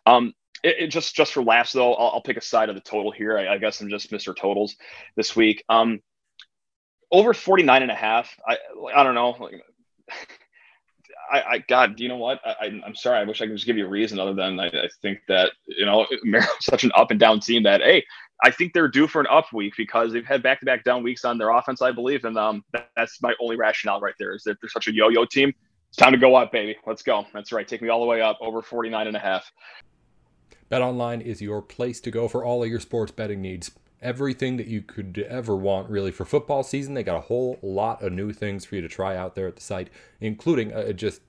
Um, 0.07 0.35
it, 0.63 0.77
it 0.79 0.87
just 0.89 1.17
just 1.17 1.33
for 1.33 1.43
laughs 1.43 1.73
though, 1.73 1.95
I'll, 1.95 2.13
I'll, 2.15 2.23
pick 2.23 2.37
a 2.37 2.41
side 2.41 2.69
of 2.69 2.77
the 2.77 2.81
total 2.81 3.11
here. 3.11 3.39
I, 3.39 3.59
guess 3.59 3.81
I'm 3.81 3.91
just 3.91 4.11
Mr. 4.11 4.37
Totals 4.37 4.77
this 5.17 5.35
week. 5.35 5.65
Um, 5.69 6.01
over 7.11 7.35
49 7.35 7.83
and 7.83 7.91
a 7.91 7.95
half. 7.95 8.35
I 8.47 8.59
I 8.95 9.03
don't 9.03 9.15
know. 9.15 9.31
Like, 9.31 9.63
I, 11.33 11.43
I 11.43 11.59
God, 11.59 11.99
you 11.99 12.09
know 12.09 12.19
what? 12.19 12.41
I, 12.45 12.67
am 12.67 12.95
sorry. 12.95 13.19
I 13.19 13.25
wish 13.25 13.43
I 13.43 13.47
could 13.47 13.57
just 13.57 13.67
give 13.67 13.77
you 13.77 13.87
a 13.87 13.91
reason 13.91 14.21
other 14.21 14.35
than 14.35 14.61
I, 14.61 14.69
I 14.69 14.89
think 15.03 15.19
that 15.27 15.51
you 15.67 15.85
know 15.85 16.07
Maryland's 16.23 16.65
such 16.65 16.85
an 16.85 16.93
up 16.95 17.11
and 17.11 17.19
down 17.19 17.41
team 17.41 17.65
that 17.65 17.81
hey, 17.81 18.05
I 18.43 18.51
think 18.51 18.75
they're 18.75 18.89
due 18.89 19.07
for 19.07 19.21
an 19.21 19.27
up 19.31 19.53
week 19.53 19.75
because 19.77 20.13
they've 20.13 20.27
had 20.27 20.43
back 20.43 20.61
to 20.61 20.67
back 20.67 20.85
down 20.85 21.03
weeks 21.03 21.25
on 21.25 21.39
their 21.39 21.51
offense, 21.51 21.81
I 21.81 21.93
believe, 21.93 22.25
and 22.25 22.37
um, 22.37 22.65
that, 22.73 22.91
that's 22.97 23.23
my 23.23 23.35
only 23.41 23.57
rationale 23.57 24.01
right 24.01 24.15
there 24.19 24.35
is 24.35 24.43
that 24.45 24.59
they're 24.61 24.71
such 24.71 24.89
a 24.89 24.95
yo 24.95 25.09
yo 25.09 25.25
team. 25.25 25.53
It's 25.89 25.97
time 25.97 26.13
to 26.13 26.19
go 26.19 26.35
up, 26.35 26.53
baby. 26.53 26.77
Let's 26.87 27.03
go. 27.03 27.25
That's 27.33 27.53
right. 27.53 27.67
Take 27.67 27.81
me 27.81 27.89
all 27.89 28.01
the 28.01 28.07
way 28.07 28.21
up 28.21 28.39
over 28.41 28.61
49 28.61 29.07
and 29.07 29.17
a 29.17 29.21
half. 29.21 29.51
Bet 30.69 30.83
online 30.83 31.21
is 31.21 31.41
your 31.41 31.63
place 31.63 32.01
to 32.01 32.11
go 32.11 32.29
for 32.29 32.45
all 32.45 32.63
of 32.63 32.69
your 32.69 32.81
sports 32.81 33.13
betting 33.13 33.41
needs 33.41 33.71
everything 34.03 34.57
that 34.57 34.67
you 34.67 34.83
could 34.83 35.19
ever 35.29 35.57
want 35.57 35.89
really 35.89 36.11
for 36.11 36.25
football 36.25 36.63
season. 36.63 36.95
They 36.95 37.03
got 37.03 37.17
a 37.17 37.23
whole 37.23 37.59
lot 37.63 38.03
of 38.03 38.13
new 38.13 38.33
things 38.33 38.65
for 38.65 38.75
you 38.77 38.83
to 38.83 38.89
try 38.89 39.17
out 39.17 39.35
there 39.35 39.49
at 39.49 39.57
the 39.57 39.63
site, 39.63 39.91
including 40.21 40.73
a 40.73 40.93
just 40.93 41.23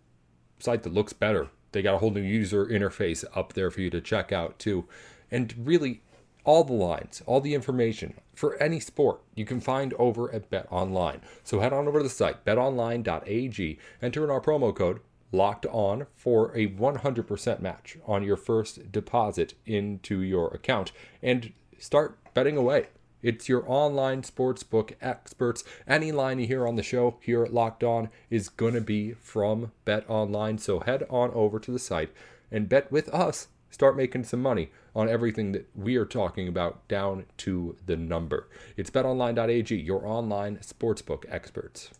site 0.60 0.84
that 0.84 0.94
looks 0.94 1.14
better. 1.14 1.48
They 1.72 1.82
got 1.82 1.96
a 1.96 1.98
whole 2.00 2.12
new 2.12 2.22
user 2.22 2.66
interface 2.66 3.24
up 3.36 3.54
there 3.54 3.72
for 3.72 3.82
you 3.82 3.90
to 3.92 4.02
check 4.02 4.32
out 4.32 4.60
too. 4.60 4.86
And 5.32 5.54
really 5.58 6.02
all 6.48 6.64
the 6.64 6.74
lines, 6.74 7.22
all 7.26 7.42
the 7.42 7.54
information 7.54 8.14
for 8.34 8.56
any 8.56 8.80
sport 8.80 9.20
you 9.36 9.46
can 9.46 9.60
find 9.60 9.94
over 9.96 10.34
at 10.34 10.50
Bet 10.50 10.66
Online. 10.72 11.22
So 11.44 11.60
head 11.60 11.74
on 11.74 11.88
over 11.88 12.00
to 12.00 12.04
the 12.04 12.10
site 12.10 12.46
betonline.ag, 12.46 13.78
enter 14.02 14.24
in 14.24 14.32
our 14.32 14.42
promo 14.42 14.74
code 14.74 15.02
locked 15.34 15.66
on 15.66 16.08
for 16.16 16.56
a 16.56 16.68
100% 16.68 17.60
match 17.60 17.98
on 18.06 18.24
your 18.24 18.38
first 18.38 18.94
deposit 18.94 19.56
into 19.66 20.22
your 20.22 20.48
account 20.54 20.94
and 21.22 21.52
start 21.78 22.18
betting 22.34 22.56
away. 22.56 22.88
It's 23.22 23.50
your 23.50 23.66
online 23.68 24.22
sportsbook 24.22 24.94
experts. 25.02 25.66
Any 25.86 26.14
line 26.14 26.40
you 26.40 26.48
hear 26.48 26.66
on 26.66 26.78
the 26.78 26.84
show 26.84 27.18
here 27.20 27.44
at 27.44 27.54
Locked 27.54 27.84
On 27.84 28.10
is 28.30 28.48
going 28.48 28.74
to 28.74 28.82
be 28.82 29.14
from 29.14 29.74
Bet 29.84 30.10
Online. 30.10 30.58
So 30.60 30.80
head 30.80 31.06
on 31.10 31.32
over 31.32 31.60
to 31.60 31.72
the 31.72 31.80
site 31.80 32.12
and 32.50 32.70
bet 32.70 32.90
with 32.90 33.10
us. 33.10 33.50
Start 33.70 33.98
making 33.98 34.24
some 34.24 34.42
money 34.42 34.72
on 34.96 35.10
everything 35.10 35.52
that 35.52 35.68
we 35.76 35.96
are 35.96 36.06
talking 36.06 36.48
about 36.48 36.88
down 36.88 37.26
to 37.38 37.76
the 37.86 37.96
number. 37.96 38.48
It's 38.76 38.90
betonline.ag, 38.90 39.76
your 39.76 40.06
online 40.08 40.58
sportsbook 40.58 41.26
experts. 41.30 41.92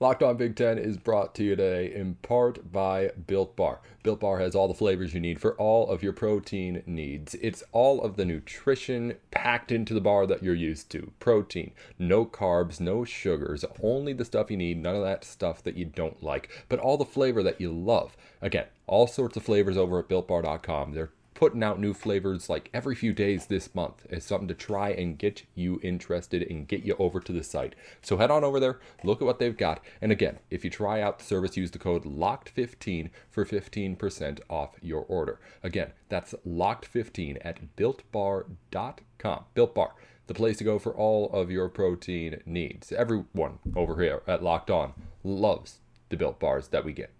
Locked 0.00 0.22
On 0.22 0.36
Big 0.36 0.54
Ten 0.54 0.78
is 0.78 0.96
brought 0.96 1.34
to 1.34 1.42
you 1.42 1.56
today 1.56 1.92
in 1.92 2.14
part 2.22 2.70
by 2.70 3.10
Built 3.26 3.56
Bar. 3.56 3.80
Built 4.04 4.20
Bar 4.20 4.38
has 4.38 4.54
all 4.54 4.68
the 4.68 4.74
flavors 4.74 5.12
you 5.12 5.18
need 5.18 5.40
for 5.40 5.54
all 5.54 5.90
of 5.90 6.04
your 6.04 6.12
protein 6.12 6.84
needs. 6.86 7.34
It's 7.34 7.64
all 7.72 8.00
of 8.02 8.14
the 8.14 8.24
nutrition 8.24 9.16
packed 9.32 9.72
into 9.72 9.94
the 9.94 10.00
bar 10.00 10.24
that 10.28 10.40
you're 10.40 10.54
used 10.54 10.88
to. 10.90 11.10
Protein, 11.18 11.72
no 11.98 12.24
carbs, 12.24 12.78
no 12.78 13.04
sugars, 13.04 13.64
only 13.82 14.12
the 14.12 14.24
stuff 14.24 14.52
you 14.52 14.56
need, 14.56 14.80
none 14.80 14.94
of 14.94 15.02
that 15.02 15.24
stuff 15.24 15.64
that 15.64 15.76
you 15.76 15.84
don't 15.84 16.22
like, 16.22 16.48
but 16.68 16.78
all 16.78 16.96
the 16.96 17.04
flavor 17.04 17.42
that 17.42 17.60
you 17.60 17.72
love. 17.72 18.16
Again, 18.40 18.66
all 18.86 19.08
sorts 19.08 19.36
of 19.36 19.42
flavors 19.42 19.76
over 19.76 19.98
at 19.98 20.08
builtbar.com. 20.08 20.92
They're 20.92 21.10
putting 21.38 21.62
out 21.62 21.78
new 21.78 21.94
flavors 21.94 22.48
like 22.48 22.68
every 22.74 22.96
few 22.96 23.12
days 23.12 23.46
this 23.46 23.72
month 23.72 24.04
is 24.10 24.24
something 24.24 24.48
to 24.48 24.54
try 24.54 24.88
and 24.88 25.16
get 25.16 25.44
you 25.54 25.78
interested 25.84 26.42
and 26.42 26.66
get 26.66 26.82
you 26.82 26.96
over 26.98 27.20
to 27.20 27.30
the 27.30 27.44
site. 27.44 27.76
So 28.02 28.16
head 28.16 28.32
on 28.32 28.42
over 28.42 28.58
there, 28.58 28.80
look 29.04 29.22
at 29.22 29.24
what 29.24 29.38
they've 29.38 29.56
got. 29.56 29.80
And 30.02 30.10
again, 30.10 30.40
if 30.50 30.64
you 30.64 30.70
try 30.70 31.00
out 31.00 31.20
the 31.20 31.24
service, 31.24 31.56
use 31.56 31.70
the 31.70 31.78
code 31.78 32.02
LOCKED15 32.02 33.10
for 33.30 33.44
15% 33.44 34.40
off 34.50 34.70
your 34.82 35.02
order. 35.02 35.38
Again, 35.62 35.92
that's 36.08 36.34
LOCKED15 36.44 37.38
at 37.42 37.76
builtbar.com. 37.76 39.44
Built 39.54 39.74
Bar, 39.76 39.94
the 40.26 40.34
place 40.34 40.56
to 40.56 40.64
go 40.64 40.80
for 40.80 40.92
all 40.92 41.30
of 41.30 41.52
your 41.52 41.68
protein 41.68 42.42
needs. 42.46 42.90
Everyone 42.90 43.60
over 43.76 44.02
here 44.02 44.22
at 44.26 44.42
Locked 44.42 44.72
On 44.72 44.92
loves 45.22 45.78
the 46.08 46.16
built 46.16 46.40
bars 46.40 46.66
that 46.68 46.84
we 46.84 46.92
get. 46.92 47.12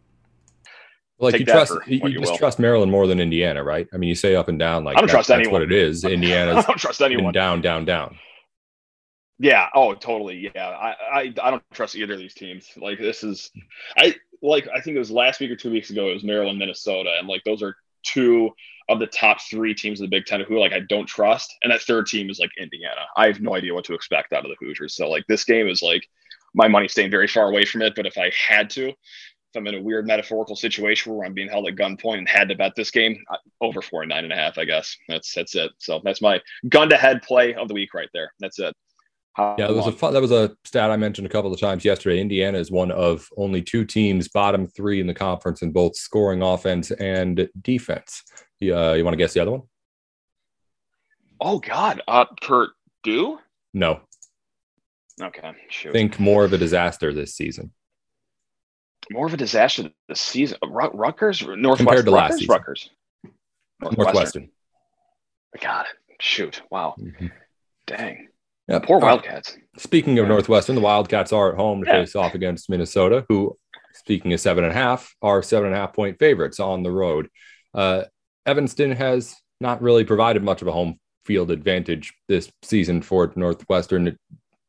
Like 1.21 1.39
you 1.39 1.45
trust 1.45 1.73
you, 1.87 2.01
you 2.05 2.21
just 2.21 2.33
will. 2.33 2.39
trust 2.39 2.59
Maryland 2.59 2.93
more 2.93 3.07
than 3.07 3.19
Indiana, 3.19 3.63
right? 3.65 3.89
I 3.93 3.97
mean, 3.97 4.09
you 4.09 4.15
say 4.15 4.37
up 4.37 4.49
and 4.49 4.59
down 4.59 4.85
like 4.85 4.97
I 4.97 5.01
don't 5.01 5.09
trust 5.09 5.29
that's 5.29 5.41
anyone. 5.41 5.55
what 5.55 5.63
it 5.63 5.73
is. 5.73 6.05
Indiana. 6.05 6.53
I 6.57 6.63
don't 6.63 6.79
trust 6.79 7.03
anyone. 7.03 7.33
Down, 7.33 7.61
down, 7.61 7.85
down. 7.85 8.17
Yeah. 9.41 9.69
Oh, 9.75 9.95
totally. 9.95 10.51
Yeah. 10.55 10.69
I, 10.69 10.95
I 11.13 11.21
I 11.43 11.51
don't 11.51 11.63
trust 11.73 11.97
either 11.97 12.15
of 12.15 12.21
these 12.21 12.35
teams. 12.35 12.71
Like 12.77 12.99
this 12.99 13.25
is, 13.25 13.51
I 13.97 14.15
like 14.43 14.69
I 14.73 14.81
think 14.81 14.95
it 14.95 15.01
was 15.01 15.11
last 15.11 15.41
week 15.41 15.51
or 15.51 15.57
two 15.57 15.73
weeks 15.73 15.91
ago. 15.91 16.11
It 16.11 16.15
was 16.15 16.25
Maryland, 16.25 16.59
Minnesota, 16.59 17.17
and 17.19 17.27
like 17.27 17.43
those 17.45 17.63
are 17.63 17.75
two 18.05 18.51
of 18.89 19.01
the 19.01 19.07
top 19.07 19.39
three 19.51 19.75
teams 19.75 20.01
of 20.01 20.09
the 20.09 20.17
Big 20.17 20.25
Ten 20.25 20.41
who 20.41 20.59
like 20.59 20.73
I 20.73 20.81
don't 20.89 21.07
trust, 21.07 21.55
and 21.63 21.73
that 21.73 21.83
third 21.83 22.07
team 22.07 22.31
is 22.31 22.39
like 22.39 22.51
Indiana. 22.59 23.03
I 23.17 23.27
have 23.27 23.41
no 23.41 23.55
idea 23.55 23.75
what 23.75 23.85
to 23.87 23.95
expect 23.95 24.33
out 24.33 24.45
of 24.45 24.51
the 24.51 24.57
Hoosiers. 24.65 24.95
So 24.95 25.09
like 25.11 25.27
this 25.27 25.45
game 25.45 25.69
is 25.69 25.83
like 25.83 26.07
my 26.55 26.69
money 26.69 26.89
staying 26.89 27.11
very 27.11 27.29
far 27.29 27.49
away 27.49 27.65
from 27.65 27.83
it. 27.83 27.95
But 27.95 28.07
if 28.07 28.17
I 28.17 28.33
had 28.37 28.71
to, 28.71 28.93
if 29.51 29.59
I'm 29.59 29.67
in 29.67 29.75
a 29.75 29.81
weird 29.81 30.07
metaphorical 30.07 30.57
situation 30.57 31.15
where 31.15 31.27
I'm 31.27 31.33
being 31.33 31.49
held 31.49 31.67
at 31.69 31.75
gunpoint 31.75 32.19
and 32.19 32.29
had 32.29 32.49
to 32.51 32.55
bet 32.55 32.75
this 32.77 32.91
game, 32.91 33.25
over 33.61 33.81
four 33.81 34.03
and 34.03 34.13
a 34.13 34.35
half, 34.35 34.59
I 34.59 34.65
guess. 34.65 34.97
That's 35.09 35.33
that's 35.33 35.55
it. 35.55 35.71
So 35.79 36.01
that's 36.05 36.21
my 36.21 36.41
gun 36.69 36.91
to 36.91 36.97
head 36.97 37.23
play 37.23 37.55
of 37.55 37.69
the 37.69 37.75
week 37.75 37.95
right 37.95 38.11
there. 38.13 38.33
That's 38.41 38.59
it. 38.59 38.75
How 39.33 39.57
yeah, 39.59 39.69
that 39.69 39.75
was 39.75 39.87
a 39.87 39.93
fun, 39.93 40.13
that 40.13 40.21
was 40.21 40.33
a 40.33 40.55
stat 40.65 40.91
I 40.91 40.97
mentioned 40.97 41.27
a 41.27 41.31
couple 41.31 41.53
of 41.53 41.61
times 41.61 41.85
yesterday. 41.85 42.21
Indiana 42.21 42.59
is 42.59 42.71
one 42.71 42.91
of 42.91 43.27
only 43.37 43.63
two 43.63 43.85
teams 43.85 44.29
bottom 44.29 44.67
three 44.67 45.01
in 45.01 45.07
the 45.07 45.15
conference 45.15 45.63
in 45.63 45.73
both 45.73 45.97
scoring 45.97 46.43
offense 46.43 46.91
and 46.91 47.49
defense. 47.63 48.25
Uh, 48.63 48.93
you 48.93 49.05
want 49.05 49.15
to 49.15 49.17
guess 49.17 49.33
the 49.33 49.41
other 49.41 49.53
one? 49.53 49.63
Oh 51.41 51.59
God, 51.59 52.03
uh, 52.07 52.27
Purdue? 52.43 53.39
No. 53.73 54.01
Okay, 55.23 55.53
shoot. 55.71 55.93
Think 55.93 56.21
more 56.21 56.45
of 56.45 56.53
a 56.53 56.59
disaster 56.59 57.15
this 57.15 57.35
season 57.35 57.73
more 59.11 59.27
of 59.27 59.35
a 59.35 59.37
disaster 59.37 59.91
this 60.09 60.21
season. 60.21 60.59
Rutgers, 60.63 61.43
Northwest, 61.43 61.79
compared 61.79 62.05
to 62.07 62.13
Rutgers, 62.13 62.13
last 62.13 62.39
season. 62.39 62.55
Rutgers, 62.55 62.91
Northwestern. 63.81 64.05
Northwestern. 64.05 64.51
Got 65.61 65.87
it. 65.87 66.17
Shoot! 66.21 66.63
Wow. 66.71 66.95
Mm-hmm. 66.99 67.27
Dang. 67.87 68.29
Yeah, 68.67 68.81
poor 68.81 68.99
Wildcats. 68.99 69.57
Speaking 69.79 70.19
of. 70.19 70.29
Northwestern, 70.29 70.75
the 70.75 70.83
Wildcats 70.83 71.33
are 71.33 71.53
at 71.53 71.57
home 71.57 71.83
to 71.83 71.89
yeah. 71.89 72.01
face 72.01 72.15
off 72.15 72.35
against 72.35 72.69
Minnesota, 72.69 73.25
who, 73.29 73.57
speaking 73.95 74.33
of 74.35 74.41
seven 74.41 74.65
and 74.65 74.73
a 74.73 74.77
half, 74.77 75.15
are 75.23 75.43
seven 75.43 75.69
and 75.69 75.77
a 75.77 75.79
half 75.79 75.95
point 75.95 76.19
favorites 76.19 76.61
on 76.61 76.83
the 76.83 76.91
road. 76.91 77.31
Uh, 77.73 78.05
Evanston 78.45 78.91
has 78.91 79.35
not 79.61 79.81
really 79.81 80.05
provided 80.05 80.43
much 80.43 80.61
of 80.61 80.69
a 80.69 80.73
home 80.73 80.99
field 81.25 81.51
advantage 81.51 82.13
this 82.29 82.51
season 82.63 83.01
for 83.01 83.33
Northwestern. 83.37 84.09
It 84.09 84.19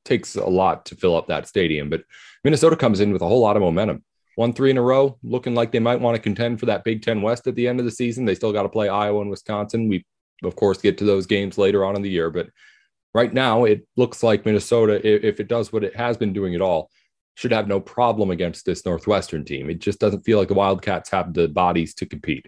takes 0.06 0.36
a 0.36 0.45
lot 0.45 0.86
to 0.86 0.95
fill 0.95 1.17
up 1.17 1.28
that 1.28 1.47
stadium, 1.47 1.89
but 1.89 2.04
Minnesota 2.43 2.78
comes 2.78 3.02
in 3.02 3.12
with 3.12 3.21
a 3.21 3.28
whole 3.28 3.41
lot 3.41 3.58
of 3.58 3.62
momentum 3.62 4.04
won 4.39 4.54
three 4.54 4.69
in 4.69 4.78
a 4.78 4.82
row, 4.82 5.19
looking 5.21 5.54
like 5.54 5.69
they 5.69 5.80
might 5.80 5.99
want 5.99 6.15
to 6.15 6.21
contend 6.21 6.62
for 6.62 6.65
that 6.65 6.86
Big 6.86 7.02
Ten 7.02 7.21
West 7.21 7.45
at 7.45 7.56
the 7.56 7.67
end 7.67 7.78
of 7.78 7.84
the 7.84 7.91
season. 7.91 8.23
They 8.23 8.36
still 8.36 8.54
got 8.54 8.63
to 8.63 8.69
play 8.69 8.88
Iowa 8.88 9.19
and 9.19 9.30
Wisconsin. 9.30 9.89
We, 9.89 10.06
of 10.45 10.56
course, 10.56 10.78
get 10.78 10.97
to 10.99 11.04
those 11.04 11.25
games 11.25 11.58
later 11.58 11.84
on 11.84 11.97
in 11.97 12.02
the 12.02 12.10
year, 12.10 12.30
but 12.30 12.47
right 13.13 13.34
now 13.34 13.65
it 13.65 13.86
looks 13.97 14.23
like 14.23 14.45
Minnesota, 14.45 15.06
if 15.06 15.41
it 15.41 15.49
does 15.49 15.73
what 15.73 15.84
it 15.84 15.93
has 15.93 16.15
been 16.15 16.32
doing 16.32 16.56
at 16.56 16.62
all, 16.62 16.89
should 17.36 17.52
have 17.52 17.67
no 17.67 17.82
problem 17.82 18.32
against 18.32 18.65
this 18.65 18.86
Northwestern 18.86 19.43
team. 19.43 19.69
It 19.69 19.80
just 19.80 19.99
doesn't 19.99 20.21
feel 20.21 20.39
like 20.39 20.47
the 20.47 20.54
Wildcats 20.54 21.10
have 21.10 21.34
the 21.34 21.49
bodies 21.49 21.93
to 21.95 22.06
compete. 22.06 22.47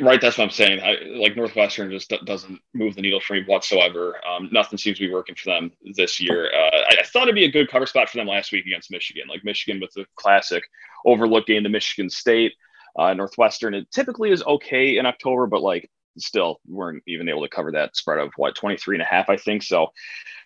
Right, 0.00 0.20
that's 0.20 0.38
what 0.38 0.44
I'm 0.44 0.50
saying. 0.50 0.80
I, 0.80 0.96
like 1.18 1.36
Northwestern 1.36 1.90
just 1.90 2.12
doesn't 2.24 2.60
move 2.74 2.94
the 2.94 3.02
needle 3.02 3.20
for 3.20 3.34
me 3.34 3.44
whatsoever. 3.44 4.16
Um, 4.26 4.48
nothing 4.52 4.78
seems 4.78 4.98
to 4.98 5.06
be 5.06 5.12
working 5.12 5.34
for 5.34 5.50
them 5.50 5.72
this 5.94 6.20
year. 6.20 6.50
Uh, 6.54 6.76
I, 6.90 6.96
I, 7.00 7.02
thought 7.04 7.24
it'd 7.24 7.34
be 7.34 7.44
a 7.44 7.50
good 7.50 7.68
cover 7.68 7.86
spot 7.86 8.08
for 8.08 8.18
them 8.18 8.28
last 8.28 8.52
week 8.52 8.66
against 8.66 8.90
Michigan. 8.90 9.24
Like 9.28 9.44
Michigan 9.44 9.80
with 9.80 9.92
the 9.94 10.06
classic 10.14 10.62
overlook 11.04 11.46
game 11.46 11.64
to 11.64 11.68
Michigan 11.68 12.08
State. 12.08 12.54
Uh, 12.98 13.14
Northwestern, 13.14 13.74
it 13.74 13.90
typically 13.90 14.30
is 14.30 14.42
okay 14.42 14.98
in 14.98 15.06
October, 15.06 15.46
but 15.46 15.62
like 15.62 15.90
still 16.16 16.60
weren't 16.66 17.02
even 17.06 17.28
able 17.28 17.42
to 17.42 17.48
cover 17.48 17.72
that 17.72 17.96
spread 17.96 18.18
of 18.18 18.32
what 18.36 18.54
23 18.54 18.96
and 18.96 19.02
a 19.02 19.04
half, 19.06 19.28
I 19.28 19.36
think. 19.36 19.62
So, 19.62 19.88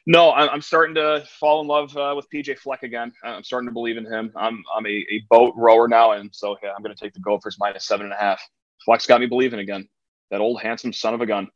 no, 0.06 0.32
I'm, 0.32 0.48
I'm 0.50 0.60
starting 0.60 0.94
to 0.96 1.24
fall 1.40 1.60
in 1.60 1.68
love 1.68 1.96
uh, 1.96 2.12
with 2.16 2.26
PJ 2.30 2.58
Fleck 2.58 2.82
again. 2.82 3.12
I'm 3.24 3.44
starting 3.44 3.68
to 3.68 3.72
believe 3.72 3.96
in 3.96 4.04
him. 4.04 4.32
I'm 4.36 4.62
I'm 4.74 4.86
a, 4.86 5.06
a 5.10 5.24
boat 5.30 5.54
rower 5.56 5.88
now, 5.88 6.12
and 6.12 6.30
so 6.34 6.56
yeah, 6.62 6.72
I'm 6.76 6.82
going 6.82 6.94
to 6.94 7.00
take 7.00 7.14
the 7.14 7.20
Gophers 7.20 7.56
minus 7.58 7.86
seven 7.86 8.06
and 8.06 8.12
a 8.12 8.18
half. 8.18 8.42
Fleck's 8.84 9.06
got 9.06 9.20
me 9.20 9.26
believing 9.26 9.60
again. 9.60 9.88
That 10.30 10.40
old 10.40 10.60
handsome 10.60 10.92
son 10.92 11.14
of 11.14 11.20
a 11.20 11.26
gun. 11.26 11.48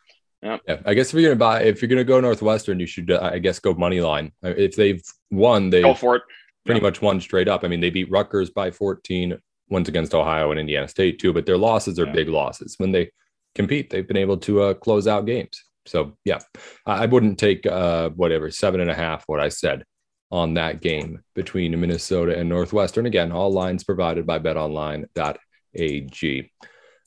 Yeah. 0.43 0.59
yeah. 0.69 0.81
I 0.85 0.95
guess 0.95 1.09
if 1.09 1.15
you're 1.15 1.31
gonna 1.31 1.39
buy, 1.39 1.63
if 1.63 1.81
you're 1.81 1.89
gonna 1.89 2.05
go 2.05 2.21
Northwestern, 2.21 2.79
you 2.79 2.87
should, 2.87 3.11
uh, 3.11 3.31
I 3.33 3.39
guess, 3.39 3.59
go 3.59 3.75
money 3.75 4.01
line. 4.01 4.33
Uh, 4.45 4.55
if 4.57 4.77
they've 4.77 5.03
won, 5.31 5.71
they 5.71 5.83
go 5.83 5.95
for 5.95 6.17
it. 6.17 6.23
Pretty 6.65 6.81
yeah. 6.81 6.87
much 6.87 7.01
won 7.01 7.21
straight 7.21 7.49
up. 7.49 7.65
I 7.65 7.69
mean, 7.69 7.81
they 7.81 7.91
beat 7.91 8.11
Rutgers 8.11 8.51
by 8.51 8.71
14, 8.71 9.39
once 9.69 9.89
against 9.89 10.15
Ohio 10.15 10.51
and 10.51 10.61
Indiana 10.61 10.89
State 10.89 11.19
too. 11.19 11.33
But 11.33 11.47
their 11.47 11.57
losses 11.57 11.99
are 11.99 12.07
yeah. 12.07 12.13
big 12.13 12.29
losses. 12.29 12.75
When 12.79 12.93
they 12.93 13.11
compete, 13.55 13.91
they've 13.91 14.07
been 14.07 14.17
able 14.17 14.37
to 14.39 14.63
uh, 14.63 14.75
close 14.75 15.07
out 15.07 15.27
games. 15.27 15.63
So 15.87 16.17
yeah, 16.25 16.41
I 16.85 17.07
wouldn't 17.07 17.39
take 17.39 17.65
uh, 17.65 18.11
whatever 18.11 18.51
seven 18.51 18.81
and 18.81 18.91
a 18.91 18.95
half. 18.95 19.23
What 19.27 19.41
I 19.41 19.49
said 19.49 19.85
on 20.31 20.55
that 20.55 20.81
game 20.81 21.21
between 21.35 21.79
Minnesota 21.81 22.39
and 22.39 22.49
Northwestern. 22.49 23.07
Again, 23.07 23.33
all 23.33 23.53
lines 23.53 23.85
provided 23.85 24.27
by 24.27 24.39
BetOnline.ag. 24.39 26.51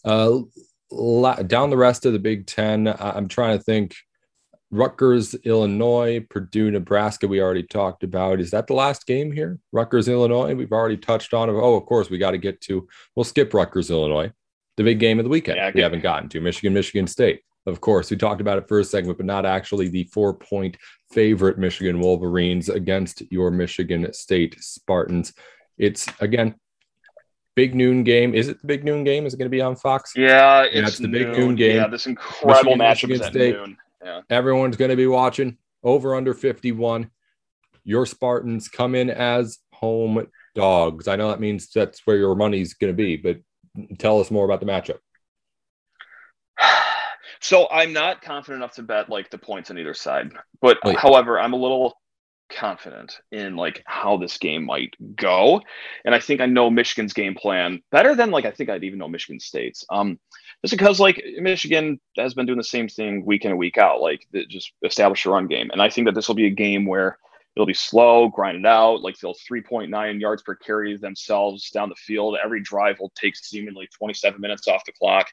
Uh, 0.04 0.42
down 1.44 1.70
the 1.70 1.78
rest 1.78 2.06
of 2.06 2.14
the 2.14 2.20
Big 2.20 2.48
Ten, 2.48 2.88
I'm 2.88 3.28
trying 3.28 3.58
to 3.58 3.64
think. 3.64 3.96
Rutgers, 4.72 5.34
Illinois, 5.46 6.26
Purdue, 6.30 6.70
Nebraska. 6.70 7.28
We 7.28 7.42
already 7.42 7.64
talked 7.64 8.04
about. 8.04 8.40
Is 8.40 8.52
that 8.52 8.68
the 8.68 8.76
last 8.76 9.08
game 9.08 9.32
here? 9.32 9.58
Rutgers, 9.72 10.08
Illinois. 10.08 10.54
We've 10.54 10.72
already 10.72 10.98
touched 10.98 11.34
on. 11.34 11.50
Oh, 11.50 11.76
of 11.76 11.86
course, 11.86 12.10
we 12.10 12.20
got 12.20 12.32
to 12.32 12.38
get 12.38 12.62
to. 12.62 12.88
We'll 13.16 13.24
skip 13.24 13.54
Rutgers, 13.54 13.90
Illinois. 13.90 14.32
The 14.78 14.84
big 14.84 15.00
game 15.00 15.20
of 15.20 15.26
the 15.26 15.30
weekend. 15.30 15.58
Yeah, 15.58 15.72
we 15.74 15.82
haven't 15.82 16.04
gotten 16.04 16.30
to 16.30 16.40
Michigan, 16.40 16.74
Michigan 16.74 17.08
State. 17.08 17.42
Of 17.66 17.82
course, 17.82 18.10
we 18.10 18.18
talked 18.18 18.42
about 18.42 18.58
it 18.58 18.68
for 18.68 18.80
a 18.80 18.84
segment, 18.84 19.18
but 19.18 19.26
not 19.26 19.46
actually 19.46 19.90
the 19.90 20.06
four 20.06 20.34
point 20.34 20.78
favorite 21.12 21.58
Michigan 21.58 22.00
Wolverines 22.00 22.70
against 22.70 23.24
your 23.32 23.52
Michigan 23.52 24.14
State 24.14 24.56
Spartans. 24.60 25.34
It's 25.78 26.08
again 26.20 26.56
big 27.60 27.76
noon 27.76 28.06
game. 28.06 28.34
Is 28.34 28.48
it 28.48 28.62
the 28.62 28.68
big 28.68 28.86
noon 28.86 29.04
game? 29.04 29.26
Is 29.26 29.34
it 29.34 29.38
going 29.38 29.48
to 29.48 29.50
be 29.50 29.60
on 29.60 29.76
Fox? 29.76 30.14
Yeah, 30.16 30.64
it's, 30.64 30.76
yeah, 30.76 30.88
it's 30.88 30.98
the 30.98 31.10
noon. 31.10 31.12
big 31.12 31.38
noon 31.38 31.56
game. 31.56 31.76
Yeah, 31.76 31.88
this 31.88 32.08
incredible 32.08 32.76
matchup 32.76 33.12
is 33.12 33.20
at 33.20 33.34
State. 33.34 33.54
noon. 33.54 33.76
Yeah. 34.02 34.22
Everyone's 34.30 34.78
going 34.78 34.92
to 34.92 34.96
be 34.96 35.08
watching 35.08 35.58
over 35.84 36.16
under 36.16 36.34
51. 36.34 37.12
Your 37.84 38.06
Spartans 38.06 38.70
come 38.70 38.96
in 38.96 39.10
as 39.10 39.60
home 39.74 40.26
dogs. 40.56 41.10
I 41.10 41.18
know 41.18 41.28
that 41.28 41.42
means 41.42 41.70
that's 41.70 42.00
where 42.06 42.16
your 42.16 42.34
money's 42.34 42.76
going 42.76 42.94
to 42.94 42.98
be, 42.98 43.18
but 43.18 43.40
tell 43.98 44.22
us 44.22 44.32
more 44.32 44.46
about 44.46 44.62
the 44.62 44.66
matchup. 44.66 45.00
So 47.42 47.70
I'm 47.72 47.94
not 47.94 48.22
confident 48.22 48.62
enough 48.62 48.74
to 48.74 48.84
bet 48.84 49.10
like 49.10 49.30
the 49.30 49.38
points 49.38 49.72
on 49.72 49.78
either 49.78 49.94
side, 49.94 50.34
but 50.62 50.78
oh, 50.84 50.90
yeah. 50.90 51.00
however, 51.00 51.40
I'm 51.40 51.54
a 51.54 51.56
little 51.56 51.96
confident 52.50 53.20
in 53.32 53.56
like 53.56 53.82
how 53.86 54.18
this 54.18 54.38
game 54.38 54.66
might 54.66 54.96
go. 55.16 55.62
And 56.06 56.14
I 56.14 56.20
think 56.20 56.42
I 56.42 56.46
know 56.46 56.70
Michigan's 56.70 57.14
game 57.14 57.36
plan 57.36 57.82
better 57.92 58.16
than 58.16 58.32
like 58.32 58.46
I 58.46 58.52
think 58.52 58.70
I'd 58.70 58.84
even 58.84 59.00
know 59.00 59.08
Michigan 59.08 59.40
State's. 59.40 59.86
Um, 59.90 60.20
just 60.64 60.72
because 60.72 61.00
like 61.00 61.24
Michigan 61.38 62.00
has 62.18 62.34
been 62.34 62.46
doing 62.46 62.58
the 62.58 62.64
same 62.64 62.88
thing 62.88 63.26
week 63.26 63.46
in 63.46 63.52
and 63.52 63.60
week 63.60 63.78
out, 63.78 64.02
like 64.02 64.28
just 64.50 64.74
establish 64.84 65.26
a 65.26 65.30
run 65.30 65.48
game. 65.48 65.70
And 65.72 65.82
I 65.82 65.90
think 65.90 66.08
that 66.08 66.16
this 66.16 66.28
will 66.28 66.36
be 66.36 66.48
a 66.48 66.52
game 66.52 66.86
where 66.86 67.18
it'll 67.56 67.66
be 67.66 67.74
slow, 67.74 68.30
grinded 68.30 68.66
out, 68.66 69.02
like 69.02 69.18
they'll 69.20 69.34
3.9 69.34 70.20
yards 70.20 70.42
per 70.44 70.56
carry 70.56 70.96
themselves 70.98 71.70
down 71.72 71.90
the 71.90 71.96
field. 71.96 72.38
Every 72.44 72.62
drive 72.62 73.00
will 73.00 73.12
take 73.16 73.36
seemingly 73.36 73.88
27 73.98 74.40
minutes 74.40 74.68
off 74.68 74.86
the 74.86 74.92
clock. 74.94 75.28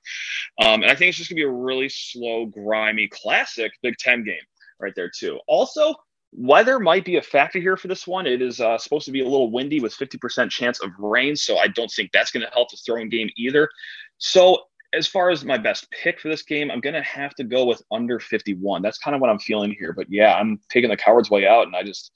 Um, 0.65 0.83
and 0.83 0.91
I 0.91 0.95
think 0.95 1.09
it's 1.09 1.19
just 1.19 1.31
gonna 1.31 1.37
be 1.37 1.43
a 1.43 1.51
really 1.51 1.89
slow, 1.89 2.47
grimy, 2.47 3.09
classic 3.09 3.73
Big 3.83 3.97
Ten 3.99 4.25
game 4.25 4.37
right 4.81 4.93
there 4.95 5.11
too. 5.11 5.41
Also, 5.47 5.95
Weather 6.39 6.79
might 6.79 7.07
be 7.07 7.17
a 7.17 7.23
factor 7.23 7.59
here 7.59 7.79
for 7.79 7.89
this 7.89 8.07
one. 8.07 8.27
It 8.27 8.43
is 8.43 8.61
uh, 8.61 8.77
supposed 8.77 9.07
to 9.07 9.11
be 9.11 9.23
a 9.23 9.25
little 9.25 9.51
windy 9.51 9.81
with 9.81 9.97
50% 9.97 10.51
chance 10.51 10.81
of 10.81 10.91
rain, 10.99 11.35
so 11.35 11.57
I 11.57 11.69
don't 11.69 11.91
think 11.91 12.13
that's 12.13 12.31
going 12.31 12.45
to 12.45 12.53
help 12.53 12.71
the 12.71 12.77
throwing 12.77 13.09
game 13.09 13.31
either. 13.39 13.71
So, 14.19 14.65
as 14.93 15.07
far 15.07 15.31
as 15.31 15.45
my 15.45 15.57
best 15.57 15.91
pick 15.91 16.21
for 16.21 16.29
this 16.29 16.43
game, 16.43 16.71
I'm 16.71 16.81
going 16.81 16.95
to 16.95 17.03
have 17.03 17.35
to 17.37 17.45
go 17.45 17.65
with 17.65 17.83
under 17.91 18.21
51. 18.21 18.83
That's 18.83 18.99
kind 18.99 19.15
of 19.15 19.21
what 19.21 19.31
I'm 19.31 19.39
feeling 19.39 19.75
here. 19.79 19.95
But 19.95 20.07
yeah, 20.11 20.35
I'm 20.35 20.61
taking 20.71 20.91
the 20.91 20.97
coward's 20.97 21.31
way 21.31 21.47
out, 21.47 21.67
and 21.67 21.75
I 21.75 21.83
just 21.83 22.13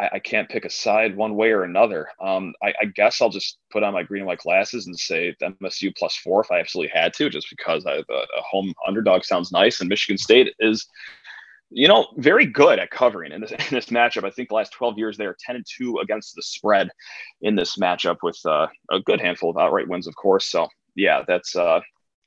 I, 0.00 0.18
can't 0.18 0.48
pick 0.48 0.64
a 0.64 0.70
side 0.70 1.16
one 1.16 1.34
way 1.34 1.50
or 1.50 1.64
another. 1.64 2.08
Um, 2.20 2.54
I, 2.62 2.72
I, 2.80 2.84
guess 2.94 3.20
I'll 3.20 3.30
just 3.30 3.58
put 3.70 3.82
on 3.82 3.92
my 3.92 4.04
green 4.04 4.20
and 4.20 4.26
white 4.28 4.38
glasses 4.38 4.86
and 4.86 4.98
say 4.98 5.34
MSU 5.42 5.94
plus 5.96 6.16
four 6.16 6.40
if 6.40 6.50
I 6.50 6.60
absolutely 6.60 6.92
had 6.94 7.12
to, 7.14 7.28
just 7.28 7.50
because 7.50 7.84
a 7.84 8.04
home 8.36 8.72
underdog 8.86 9.24
sounds 9.24 9.52
nice, 9.52 9.80
and 9.80 9.88
Michigan 9.88 10.18
State 10.18 10.54
is 10.60 10.86
you 11.70 11.88
know, 11.88 12.06
very 12.16 12.46
good 12.46 12.78
at 12.78 12.90
covering 12.90 13.32
in 13.32 13.40
this, 13.40 13.50
in 13.58 13.58
this 13.70 13.86
matchup. 13.86 14.24
I 14.24 14.30
think 14.30 14.48
the 14.48 14.54
last 14.54 14.72
12 14.72 14.98
years 14.98 15.16
they 15.16 15.26
are 15.26 15.36
10 15.38 15.56
and 15.56 15.66
2 15.66 15.98
against 15.98 16.34
the 16.34 16.42
spread 16.42 16.90
in 17.42 17.54
this 17.54 17.76
matchup 17.76 18.18
with 18.22 18.38
uh, 18.46 18.68
a 18.90 19.00
good 19.00 19.20
handful 19.20 19.50
of 19.50 19.58
outright 19.58 19.88
wins, 19.88 20.06
of 20.06 20.16
course. 20.16 20.46
So, 20.46 20.68
yeah, 20.94 21.22
that's 21.26 21.54
uh, 21.56 21.80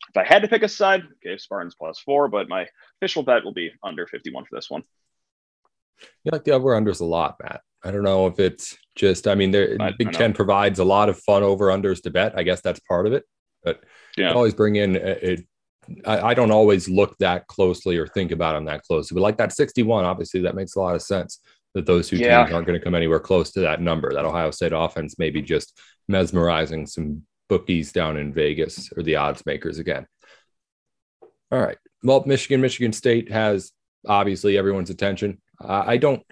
if 0.10 0.18
I 0.18 0.24
had 0.24 0.42
to 0.42 0.48
pick 0.48 0.64
a 0.64 0.68
side, 0.68 1.04
okay, 1.26 1.38
Spartans 1.38 1.76
plus 1.78 2.00
four, 2.00 2.28
but 2.28 2.50
my 2.50 2.68
official 3.02 3.24
bet 3.24 3.44
will 3.44 3.54
be 3.54 3.72
under 3.84 4.08
51 4.08 4.46
for 4.46 4.56
this 4.56 4.70
one. 4.70 4.84
You 6.24 6.32
like 6.32 6.44
the 6.44 6.52
over 6.52 6.70
unders 6.70 7.02
a 7.02 7.06
lot, 7.06 7.38
Matt. 7.42 7.62
I 7.84 7.92
don't 7.92 8.04
know 8.04 8.28
if 8.28 8.40
it's 8.40 8.78
just, 8.96 9.28
I 9.28 9.36
mean, 9.36 9.52
there, 9.52 9.78
Big 9.98 10.12
Ten 10.12 10.34
provides 10.34 10.80
a 10.80 10.84
lot 10.84 11.10
of 11.10 11.18
fun 11.20 11.42
over 11.42 11.68
unders 11.68 12.02
to 12.04 12.12
bet. 12.12 12.38
I 12.38 12.44
guess 12.44 12.62
that's 12.62 12.80
part 12.82 13.08
of 13.08 13.14
it, 13.14 13.24
but 13.64 13.84
yeah. 14.18 14.34
always 14.34 14.54
bring 14.54 14.76
in 14.76 14.96
it, 14.96 15.46
I, 16.06 16.20
I, 16.30 16.34
don't 16.34 16.52
always 16.52 16.88
look 16.88 17.18
that 17.18 17.48
closely 17.48 17.98
or 17.98 18.08
think 18.08 18.32
about 18.32 18.54
them 18.54 18.66
that 18.66 18.84
closely. 18.84 19.16
But 19.16 19.22
like 19.22 19.38
that 19.38 19.54
61, 19.54 20.06
obviously, 20.06 20.42
that 20.42 20.56
makes 20.56 20.76
a 20.76 20.80
lot 20.80 20.96
of 20.96 21.02
sense 21.02 21.40
that 21.74 21.86
those 21.86 22.08
two 22.08 22.18
yeah. 22.18 22.44
teams 22.44 22.54
aren't 22.54 22.68
going 22.68 22.80
to 22.80 22.84
come 22.84 22.96
anywhere 22.96 23.20
close 23.20 23.52
to 23.52 23.62
that 23.62 23.82
number. 23.82 24.14
That 24.14 24.26
Ohio 24.26 24.52
State 24.52 24.74
offense 24.74 25.18
may 25.18 25.30
be 25.30 25.42
just 25.42 25.80
mesmerizing 26.08 26.86
some 26.86 27.24
bookies 27.50 27.92
down 27.92 28.18
in 28.18 28.34
Vegas 28.34 28.92
or 28.96 29.04
the 29.04 29.16
odds 29.16 29.46
makers 29.46 29.80
again. 29.80 30.06
All 31.52 31.60
right. 31.60 31.78
Well, 32.04 32.24
Michigan, 32.26 32.62
Michigan 32.62 32.94
State 32.94 33.32
has 33.32 33.72
obviously 34.08 34.58
everyone's 34.58 34.90
attention. 34.90 35.42
Uh, 35.64 35.84
I 35.86 35.98
don't. 35.98 36.24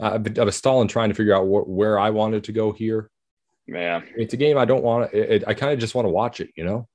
I, 0.00 0.18
I 0.38 0.44
was 0.44 0.56
stalling 0.56 0.88
trying 0.88 1.10
to 1.10 1.14
figure 1.14 1.34
out 1.34 1.44
wh- 1.44 1.68
where 1.68 1.98
I 1.98 2.10
wanted 2.10 2.44
to 2.44 2.52
go 2.52 2.72
here. 2.72 3.10
Yeah, 3.66 4.02
it's 4.16 4.34
a 4.34 4.36
game 4.36 4.58
I 4.58 4.64
don't 4.64 4.82
want 4.82 5.10
to. 5.12 5.48
I 5.48 5.54
kind 5.54 5.72
of 5.72 5.78
just 5.78 5.94
want 5.94 6.06
to 6.06 6.10
watch 6.10 6.40
it. 6.40 6.50
You 6.56 6.64
know, 6.64 6.88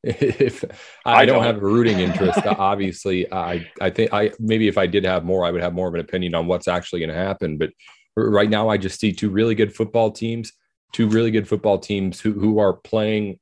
if 0.04 0.64
I, 1.04 1.22
I 1.22 1.26
don't, 1.26 1.36
don't, 1.36 1.44
have 1.44 1.58
a 1.58 1.60
rooting 1.60 2.00
interest, 2.00 2.38
uh, 2.46 2.54
obviously, 2.58 3.30
I 3.32 3.68
I 3.80 3.90
think 3.90 4.14
I 4.14 4.32
maybe 4.38 4.66
if 4.66 4.78
I 4.78 4.86
did 4.86 5.04
have 5.04 5.24
more, 5.24 5.44
I 5.44 5.50
would 5.50 5.60
have 5.60 5.74
more 5.74 5.88
of 5.88 5.94
an 5.94 6.00
opinion 6.00 6.34
on 6.34 6.46
what's 6.46 6.68
actually 6.68 7.00
going 7.00 7.10
to 7.10 7.14
happen. 7.14 7.58
But 7.58 7.70
right 8.16 8.48
now, 8.48 8.68
I 8.68 8.78
just 8.78 8.98
see 8.98 9.12
two 9.12 9.28
really 9.28 9.54
good 9.54 9.74
football 9.74 10.10
teams, 10.10 10.52
two 10.92 11.06
really 11.06 11.30
good 11.30 11.46
football 11.46 11.78
teams 11.78 12.18
who 12.18 12.32
who 12.32 12.58
are 12.58 12.72
playing 12.72 13.38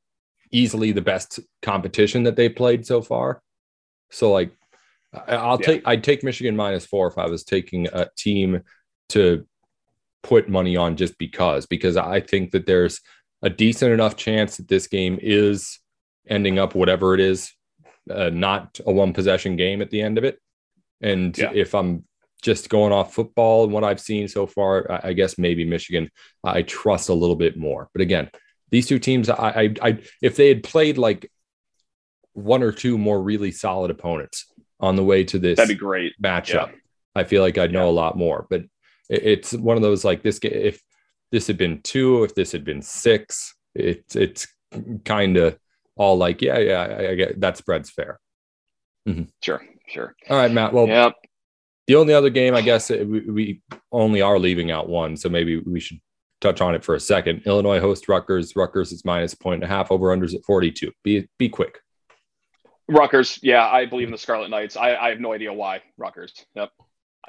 easily 0.51 0.91
the 0.91 1.03
best 1.03 1.39
competition 1.63 2.25
that 2.25 2.35
they 2.35 2.49
played 2.49 2.85
so 2.87 3.03
far. 3.03 3.41
So 4.11 4.33
like, 4.33 4.51
I'll 5.29 5.61
yeah. 5.61 5.67
take 5.67 5.83
I'd 5.87 6.05
take 6.05 6.25
Michigan 6.25 6.57
minus 6.57 6.87
four 6.87 7.07
if 7.07 7.19
I 7.19 7.27
was 7.27 7.45
taking 7.45 7.87
a 7.93 8.09
team 8.17 8.63
to 9.11 9.47
put 10.25 10.49
money 10.49 10.77
on 10.77 10.97
just 10.97 11.17
because 11.19 11.67
because 11.67 11.97
I 11.97 12.21
think 12.21 12.51
that 12.51 12.67
there's 12.67 13.01
a 13.43 13.51
decent 13.51 13.93
enough 13.93 14.17
chance 14.17 14.57
that 14.57 14.69
this 14.69 14.89
game 14.89 15.19
is 15.23 15.79
ending 16.29 16.59
up 16.59 16.75
whatever 16.75 17.15
it 17.15 17.21
is, 17.21 17.53
uh, 18.11 18.31
not 18.31 18.81
a 18.87 18.93
one 18.93 19.13
possession 19.13 19.57
game 19.57 19.83
at 19.83 19.91
the 19.91 20.01
end 20.01 20.19
of 20.19 20.25
it. 20.25 20.39
And 21.01 21.37
yeah. 21.37 21.51
if 21.55 21.75
I'm 21.75 22.05
just 22.43 22.69
going 22.69 22.93
off 22.93 23.15
football 23.15 23.65
and 23.65 23.73
what 23.73 23.85
I've 23.85 24.01
seen 24.01 24.29
so 24.29 24.47
far, 24.47 24.91
I, 24.91 25.09
I, 25.09 25.13
guess 25.13 25.39
maybe 25.39 25.65
Michigan 25.65 26.11
I 26.45 26.63
trust 26.63 27.09
a 27.09 27.15
little 27.15 27.37
bit 27.37 27.57
more. 27.57 27.89
But 27.93 28.03
again, 28.03 28.31
these 28.71 28.87
two 28.87 28.99
teams, 28.99 29.29
I, 29.29 29.35
I, 29.35 29.75
I 29.83 29.99
if 30.23 30.37
they 30.37 30.49
had 30.49 30.63
played 30.63 30.99
like 30.99 31.31
one 32.33 32.63
or 32.63 32.73
two 32.73 32.99
more 32.99 33.21
really 33.21 33.51
solid 33.51 33.91
opponents 33.91 34.47
on 34.81 34.97
the 34.97 35.05
way 35.05 35.25
to 35.25 35.39
this, 35.39 35.57
that'd 35.57 35.77
be 35.77 35.79
great 35.79 36.13
matchup. 36.23 36.69
Yeah. 36.69 36.75
I 37.15 37.25
feel 37.25 37.43
like 37.43 37.59
I'd 37.59 37.73
know 37.73 37.85
yeah. 37.85 37.91
a 37.91 38.01
lot 38.03 38.17
more. 38.17 38.47
But 38.49 38.63
it, 39.09 39.27
it's 39.27 39.53
one 39.53 39.77
of 39.77 39.83
those 39.83 40.05
like 40.05 40.23
this. 40.23 40.39
If 40.43 40.81
this 41.33 41.47
had 41.47 41.59
been 41.59 41.81
two, 41.83 42.25
if 42.25 42.35
this 42.35 42.53
had 42.53 42.65
been 42.65 42.83
six, 42.83 43.55
it's 43.75 44.15
it's 44.15 44.47
kind 45.05 45.37
of 45.37 45.59
all 45.99 46.17
like, 46.17 46.41
yeah, 46.41 46.59
yeah, 46.59 46.81
I, 46.81 47.11
I, 47.11 47.15
get 47.15 47.41
that 47.41 47.59
spread's 47.59 47.91
fair. 47.91 48.19
Mm-hmm. 49.07 49.25
Sure, 49.43 49.63
sure. 49.89 50.15
All 50.31 50.37
right, 50.37 50.51
Matt. 50.51 50.73
Well, 50.73 50.87
yep. 50.87 51.15
The 51.87 51.97
only 51.97 52.15
other 52.15 52.31
game, 52.31 52.55
I 52.55 52.61
guess, 52.61 52.91
we, 52.91 53.21
we 53.21 53.63
only 53.93 54.23
are 54.23 54.39
leaving 54.39 54.71
out 54.71 54.89
one, 54.89 55.17
so 55.17 55.29
maybe 55.29 55.59
we 55.59 55.81
should 55.81 55.99
touch 56.41 56.61
on 56.61 56.75
it 56.75 56.85
for 56.85 56.95
a 56.95 57.01
second. 57.01 57.43
Illinois 57.47 57.81
hosts 57.81 58.09
Rutgers. 58.09 58.55
Rutgers 58.55 58.93
is 58.93 59.05
minus 59.05 59.35
point 59.35 59.63
and 59.63 59.71
a 59.71 59.75
half. 59.75 59.91
Over 59.91 60.15
unders 60.15 60.35
at 60.35 60.45
forty 60.45 60.71
two. 60.71 60.93
Be 61.03 61.27
be 61.39 61.49
quick. 61.49 61.81
Rutgers, 62.89 63.39
yeah, 63.43 63.67
I 63.67 63.87
believe 63.87 64.09
in 64.09 64.13
the 64.13 64.19
Scarlet 64.19 64.49
Knights. 64.49 64.77
I, 64.77 64.97
I 64.97 65.11
have 65.11 65.21
no 65.21 65.33
idea 65.33 65.53
why 65.53 65.83
Rutgers. 65.97 66.33
Yep, 66.55 66.71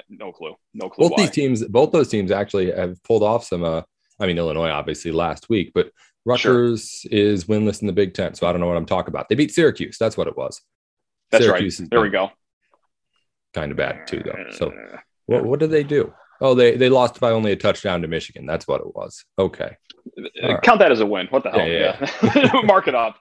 no 0.09 0.31
clue, 0.31 0.55
no 0.73 0.89
clue. 0.89 1.09
Both 1.09 1.17
why. 1.17 1.25
these 1.25 1.31
teams, 1.31 1.65
both 1.65 1.91
those 1.91 2.09
teams 2.09 2.31
actually 2.31 2.71
have 2.71 3.01
pulled 3.03 3.23
off 3.23 3.45
some. 3.45 3.63
Uh, 3.63 3.81
I 4.19 4.27
mean, 4.27 4.37
Illinois 4.37 4.69
obviously 4.69 5.11
last 5.11 5.49
week, 5.49 5.71
but 5.73 5.91
Rutgers 6.25 6.89
sure. 7.01 7.11
is 7.11 7.45
winless 7.45 7.81
in 7.81 7.87
the 7.87 7.93
Big 7.93 8.13
Ten, 8.13 8.33
so 8.33 8.47
I 8.47 8.51
don't 8.51 8.61
know 8.61 8.67
what 8.67 8.77
I'm 8.77 8.85
talking 8.85 9.11
about. 9.11 9.29
They 9.29 9.35
beat 9.35 9.53
Syracuse. 9.53 9.97
That's 9.97 10.17
what 10.17 10.27
it 10.27 10.37
was. 10.37 10.61
That's 11.31 11.45
Syracuse 11.45 11.79
right. 11.79 11.89
There 11.89 12.01
we 12.01 12.09
go. 12.09 12.31
Kind 13.53 13.71
of 13.71 13.77
bad 13.77 14.05
too, 14.07 14.21
though. 14.23 14.51
So, 14.51 14.71
what, 15.25 15.45
what 15.45 15.59
did 15.59 15.71
they 15.71 15.83
do? 15.83 16.13
Oh, 16.41 16.53
they 16.53 16.77
they 16.77 16.89
lost 16.89 17.19
by 17.19 17.31
only 17.31 17.51
a 17.51 17.55
touchdown 17.55 18.01
to 18.01 18.07
Michigan. 18.07 18.45
That's 18.45 18.67
what 18.67 18.81
it 18.81 18.95
was. 18.95 19.25
Okay. 19.37 19.75
Uh, 20.41 20.57
count 20.61 20.79
that 20.79 20.91
as 20.91 21.01
a 21.01 21.05
win. 21.05 21.27
What 21.29 21.43
the 21.43 21.51
hell? 21.51 21.67
Yeah, 21.67 22.07
yeah. 22.23 22.31
yeah. 22.35 22.61
Mark 22.63 22.87
it 22.87 22.95
up. 22.95 23.17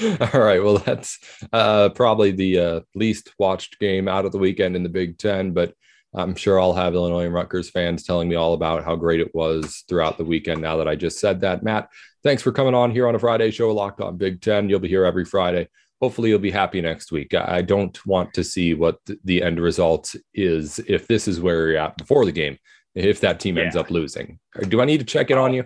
All 0.34 0.40
right. 0.40 0.62
Well, 0.62 0.78
that's 0.78 1.18
uh, 1.52 1.90
probably 1.90 2.32
the 2.32 2.58
uh, 2.58 2.80
least 2.94 3.32
watched 3.38 3.78
game 3.78 4.08
out 4.08 4.24
of 4.24 4.32
the 4.32 4.38
weekend 4.38 4.74
in 4.74 4.82
the 4.82 4.88
Big 4.88 5.18
Ten, 5.18 5.52
but 5.52 5.74
I'm 6.14 6.34
sure 6.34 6.60
I'll 6.60 6.74
have 6.74 6.94
Illinois 6.94 7.24
and 7.24 7.34
Rutgers 7.34 7.70
fans 7.70 8.04
telling 8.04 8.28
me 8.28 8.34
all 8.34 8.54
about 8.54 8.84
how 8.84 8.96
great 8.96 9.20
it 9.20 9.34
was 9.34 9.84
throughout 9.88 10.18
the 10.18 10.24
weekend. 10.24 10.60
Now 10.60 10.76
that 10.76 10.88
I 10.88 10.94
just 10.94 11.18
said 11.18 11.40
that, 11.40 11.62
Matt, 11.62 11.88
thanks 12.22 12.42
for 12.42 12.52
coming 12.52 12.74
on 12.74 12.90
here 12.90 13.08
on 13.08 13.14
a 13.14 13.18
Friday 13.18 13.50
show, 13.50 13.72
Locked 13.72 14.00
On 14.00 14.16
Big 14.16 14.42
Ten. 14.42 14.68
You'll 14.68 14.80
be 14.80 14.88
here 14.88 15.04
every 15.04 15.24
Friday. 15.24 15.68
Hopefully, 16.00 16.30
you'll 16.30 16.38
be 16.38 16.50
happy 16.50 16.80
next 16.80 17.12
week. 17.12 17.32
I 17.32 17.62
don't 17.62 18.04
want 18.06 18.34
to 18.34 18.44
see 18.44 18.74
what 18.74 18.98
the 19.24 19.42
end 19.42 19.60
result 19.60 20.14
is 20.34 20.80
if 20.80 21.06
this 21.06 21.28
is 21.28 21.40
where 21.40 21.68
you're 21.68 21.78
at 21.78 21.96
before 21.96 22.24
the 22.24 22.32
game, 22.32 22.58
if 22.94 23.20
that 23.20 23.40
team 23.40 23.56
ends 23.56 23.76
up 23.76 23.90
losing. 23.90 24.38
Do 24.68 24.80
I 24.80 24.84
need 24.84 24.98
to 24.98 25.06
check 25.06 25.30
it 25.30 25.38
on 25.38 25.52
oh. 25.52 25.54
you? 25.54 25.64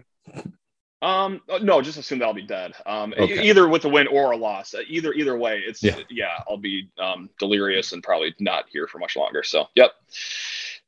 Um, 1.06 1.40
no, 1.62 1.80
just 1.80 1.98
assume 1.98 2.18
that 2.18 2.24
I'll 2.24 2.34
be 2.34 2.42
dead. 2.42 2.72
Um, 2.84 3.14
okay. 3.16 3.48
either 3.48 3.68
with 3.68 3.84
a 3.84 3.88
win 3.88 4.08
or 4.08 4.32
a 4.32 4.36
loss. 4.36 4.74
Uh, 4.74 4.80
either 4.88 5.12
either 5.12 5.38
way, 5.38 5.62
it's 5.64 5.80
yeah. 5.80 6.00
yeah, 6.10 6.42
I'll 6.48 6.56
be 6.56 6.90
um 6.98 7.30
delirious 7.38 7.92
and 7.92 8.02
probably 8.02 8.34
not 8.40 8.64
here 8.68 8.88
for 8.88 8.98
much 8.98 9.14
longer. 9.16 9.44
So, 9.44 9.66
yep, 9.76 9.92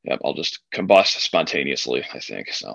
yep, 0.02 0.18
I'll 0.24 0.34
just 0.34 0.58
combust 0.74 1.20
spontaneously. 1.20 2.04
I 2.12 2.18
think 2.18 2.52
so. 2.52 2.74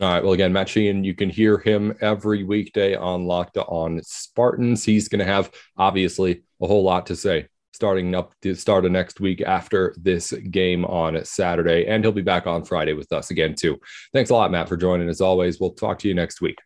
All 0.00 0.10
right. 0.10 0.22
Well, 0.22 0.32
again, 0.32 0.52
Matt 0.52 0.68
Sheehan, 0.68 1.04
you 1.04 1.14
can 1.14 1.30
hear 1.30 1.58
him 1.58 1.94
every 2.00 2.42
weekday 2.42 2.96
on 2.96 3.26
Locked 3.26 3.58
On 3.58 4.00
Spartans. 4.02 4.84
He's 4.84 5.08
going 5.08 5.18
to 5.20 5.32
have 5.32 5.52
obviously 5.76 6.42
a 6.60 6.66
whole 6.66 6.82
lot 6.82 7.06
to 7.06 7.16
say 7.16 7.46
starting 7.72 8.14
up 8.14 8.32
the 8.42 8.54
start 8.54 8.84
of 8.84 8.92
next 8.92 9.20
week 9.20 9.42
after 9.42 9.94
this 9.98 10.32
game 10.32 10.84
on 10.86 11.22
Saturday. 11.24 11.86
And 11.86 12.02
he'll 12.02 12.12
be 12.12 12.22
back 12.22 12.46
on 12.46 12.64
Friday 12.64 12.94
with 12.94 13.12
us 13.12 13.30
again, 13.30 13.54
too. 13.54 13.78
Thanks 14.12 14.30
a 14.30 14.34
lot, 14.34 14.50
Matt, 14.50 14.68
for 14.68 14.76
joining. 14.76 15.08
As 15.08 15.20
always, 15.20 15.60
we'll 15.60 15.72
talk 15.72 15.98
to 16.00 16.08
you 16.08 16.14
next 16.14 16.40
week. 16.40 16.58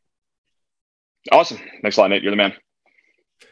Awesome. 1.32 1.58
Thanks 1.82 1.96
a 1.96 2.00
lot, 2.00 2.10
Nate. 2.10 2.22
You're 2.22 2.32
the 2.32 2.36
man. 2.36 2.52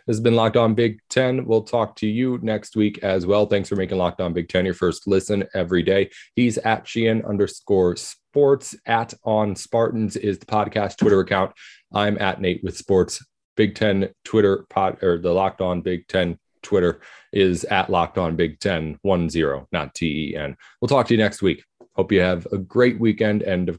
This 0.06 0.16
has 0.16 0.20
been 0.20 0.34
Locked 0.34 0.56
On 0.56 0.74
Big 0.74 1.00
Ten. 1.08 1.44
We'll 1.44 1.62
talk 1.62 1.96
to 1.96 2.06
you 2.06 2.38
next 2.42 2.76
week 2.76 2.98
as 3.02 3.24
well. 3.26 3.46
Thanks 3.46 3.68
for 3.68 3.76
making 3.76 3.98
Locked 3.98 4.20
On 4.20 4.32
Big 4.32 4.48
Ten 4.48 4.64
your 4.64 4.74
first 4.74 5.06
listen 5.06 5.44
every 5.54 5.82
day. 5.82 6.10
He's 6.34 6.58
at 6.58 6.86
Sheehan 6.88 7.24
underscore 7.24 7.96
sports. 7.96 8.74
At 8.86 9.14
On 9.24 9.54
Spartans 9.54 10.16
is 10.16 10.38
the 10.38 10.46
podcast 10.46 10.96
Twitter 10.96 11.20
account. 11.20 11.52
I'm 11.92 12.18
at 12.18 12.40
Nate 12.40 12.64
with 12.64 12.76
Sports. 12.76 13.24
Big 13.56 13.74
Ten 13.74 14.08
Twitter 14.24 14.66
pod 14.70 15.02
or 15.02 15.18
the 15.18 15.32
Locked 15.32 15.60
On 15.60 15.82
Big 15.82 16.08
Ten 16.08 16.38
Twitter 16.62 17.00
is 17.32 17.64
at 17.64 17.90
Locked 17.90 18.18
On 18.18 18.34
Big 18.36 18.58
Ten 18.60 18.98
one 19.02 19.28
zero, 19.28 19.68
not 19.72 19.94
T 19.94 20.30
E 20.30 20.36
N. 20.36 20.56
We'll 20.80 20.88
talk 20.88 21.06
to 21.08 21.14
you 21.14 21.18
next 21.18 21.42
week. 21.42 21.62
Hope 21.94 22.10
you 22.10 22.20
have 22.20 22.46
a 22.52 22.58
great 22.58 22.98
weekend 22.98 23.42
and 23.42 23.78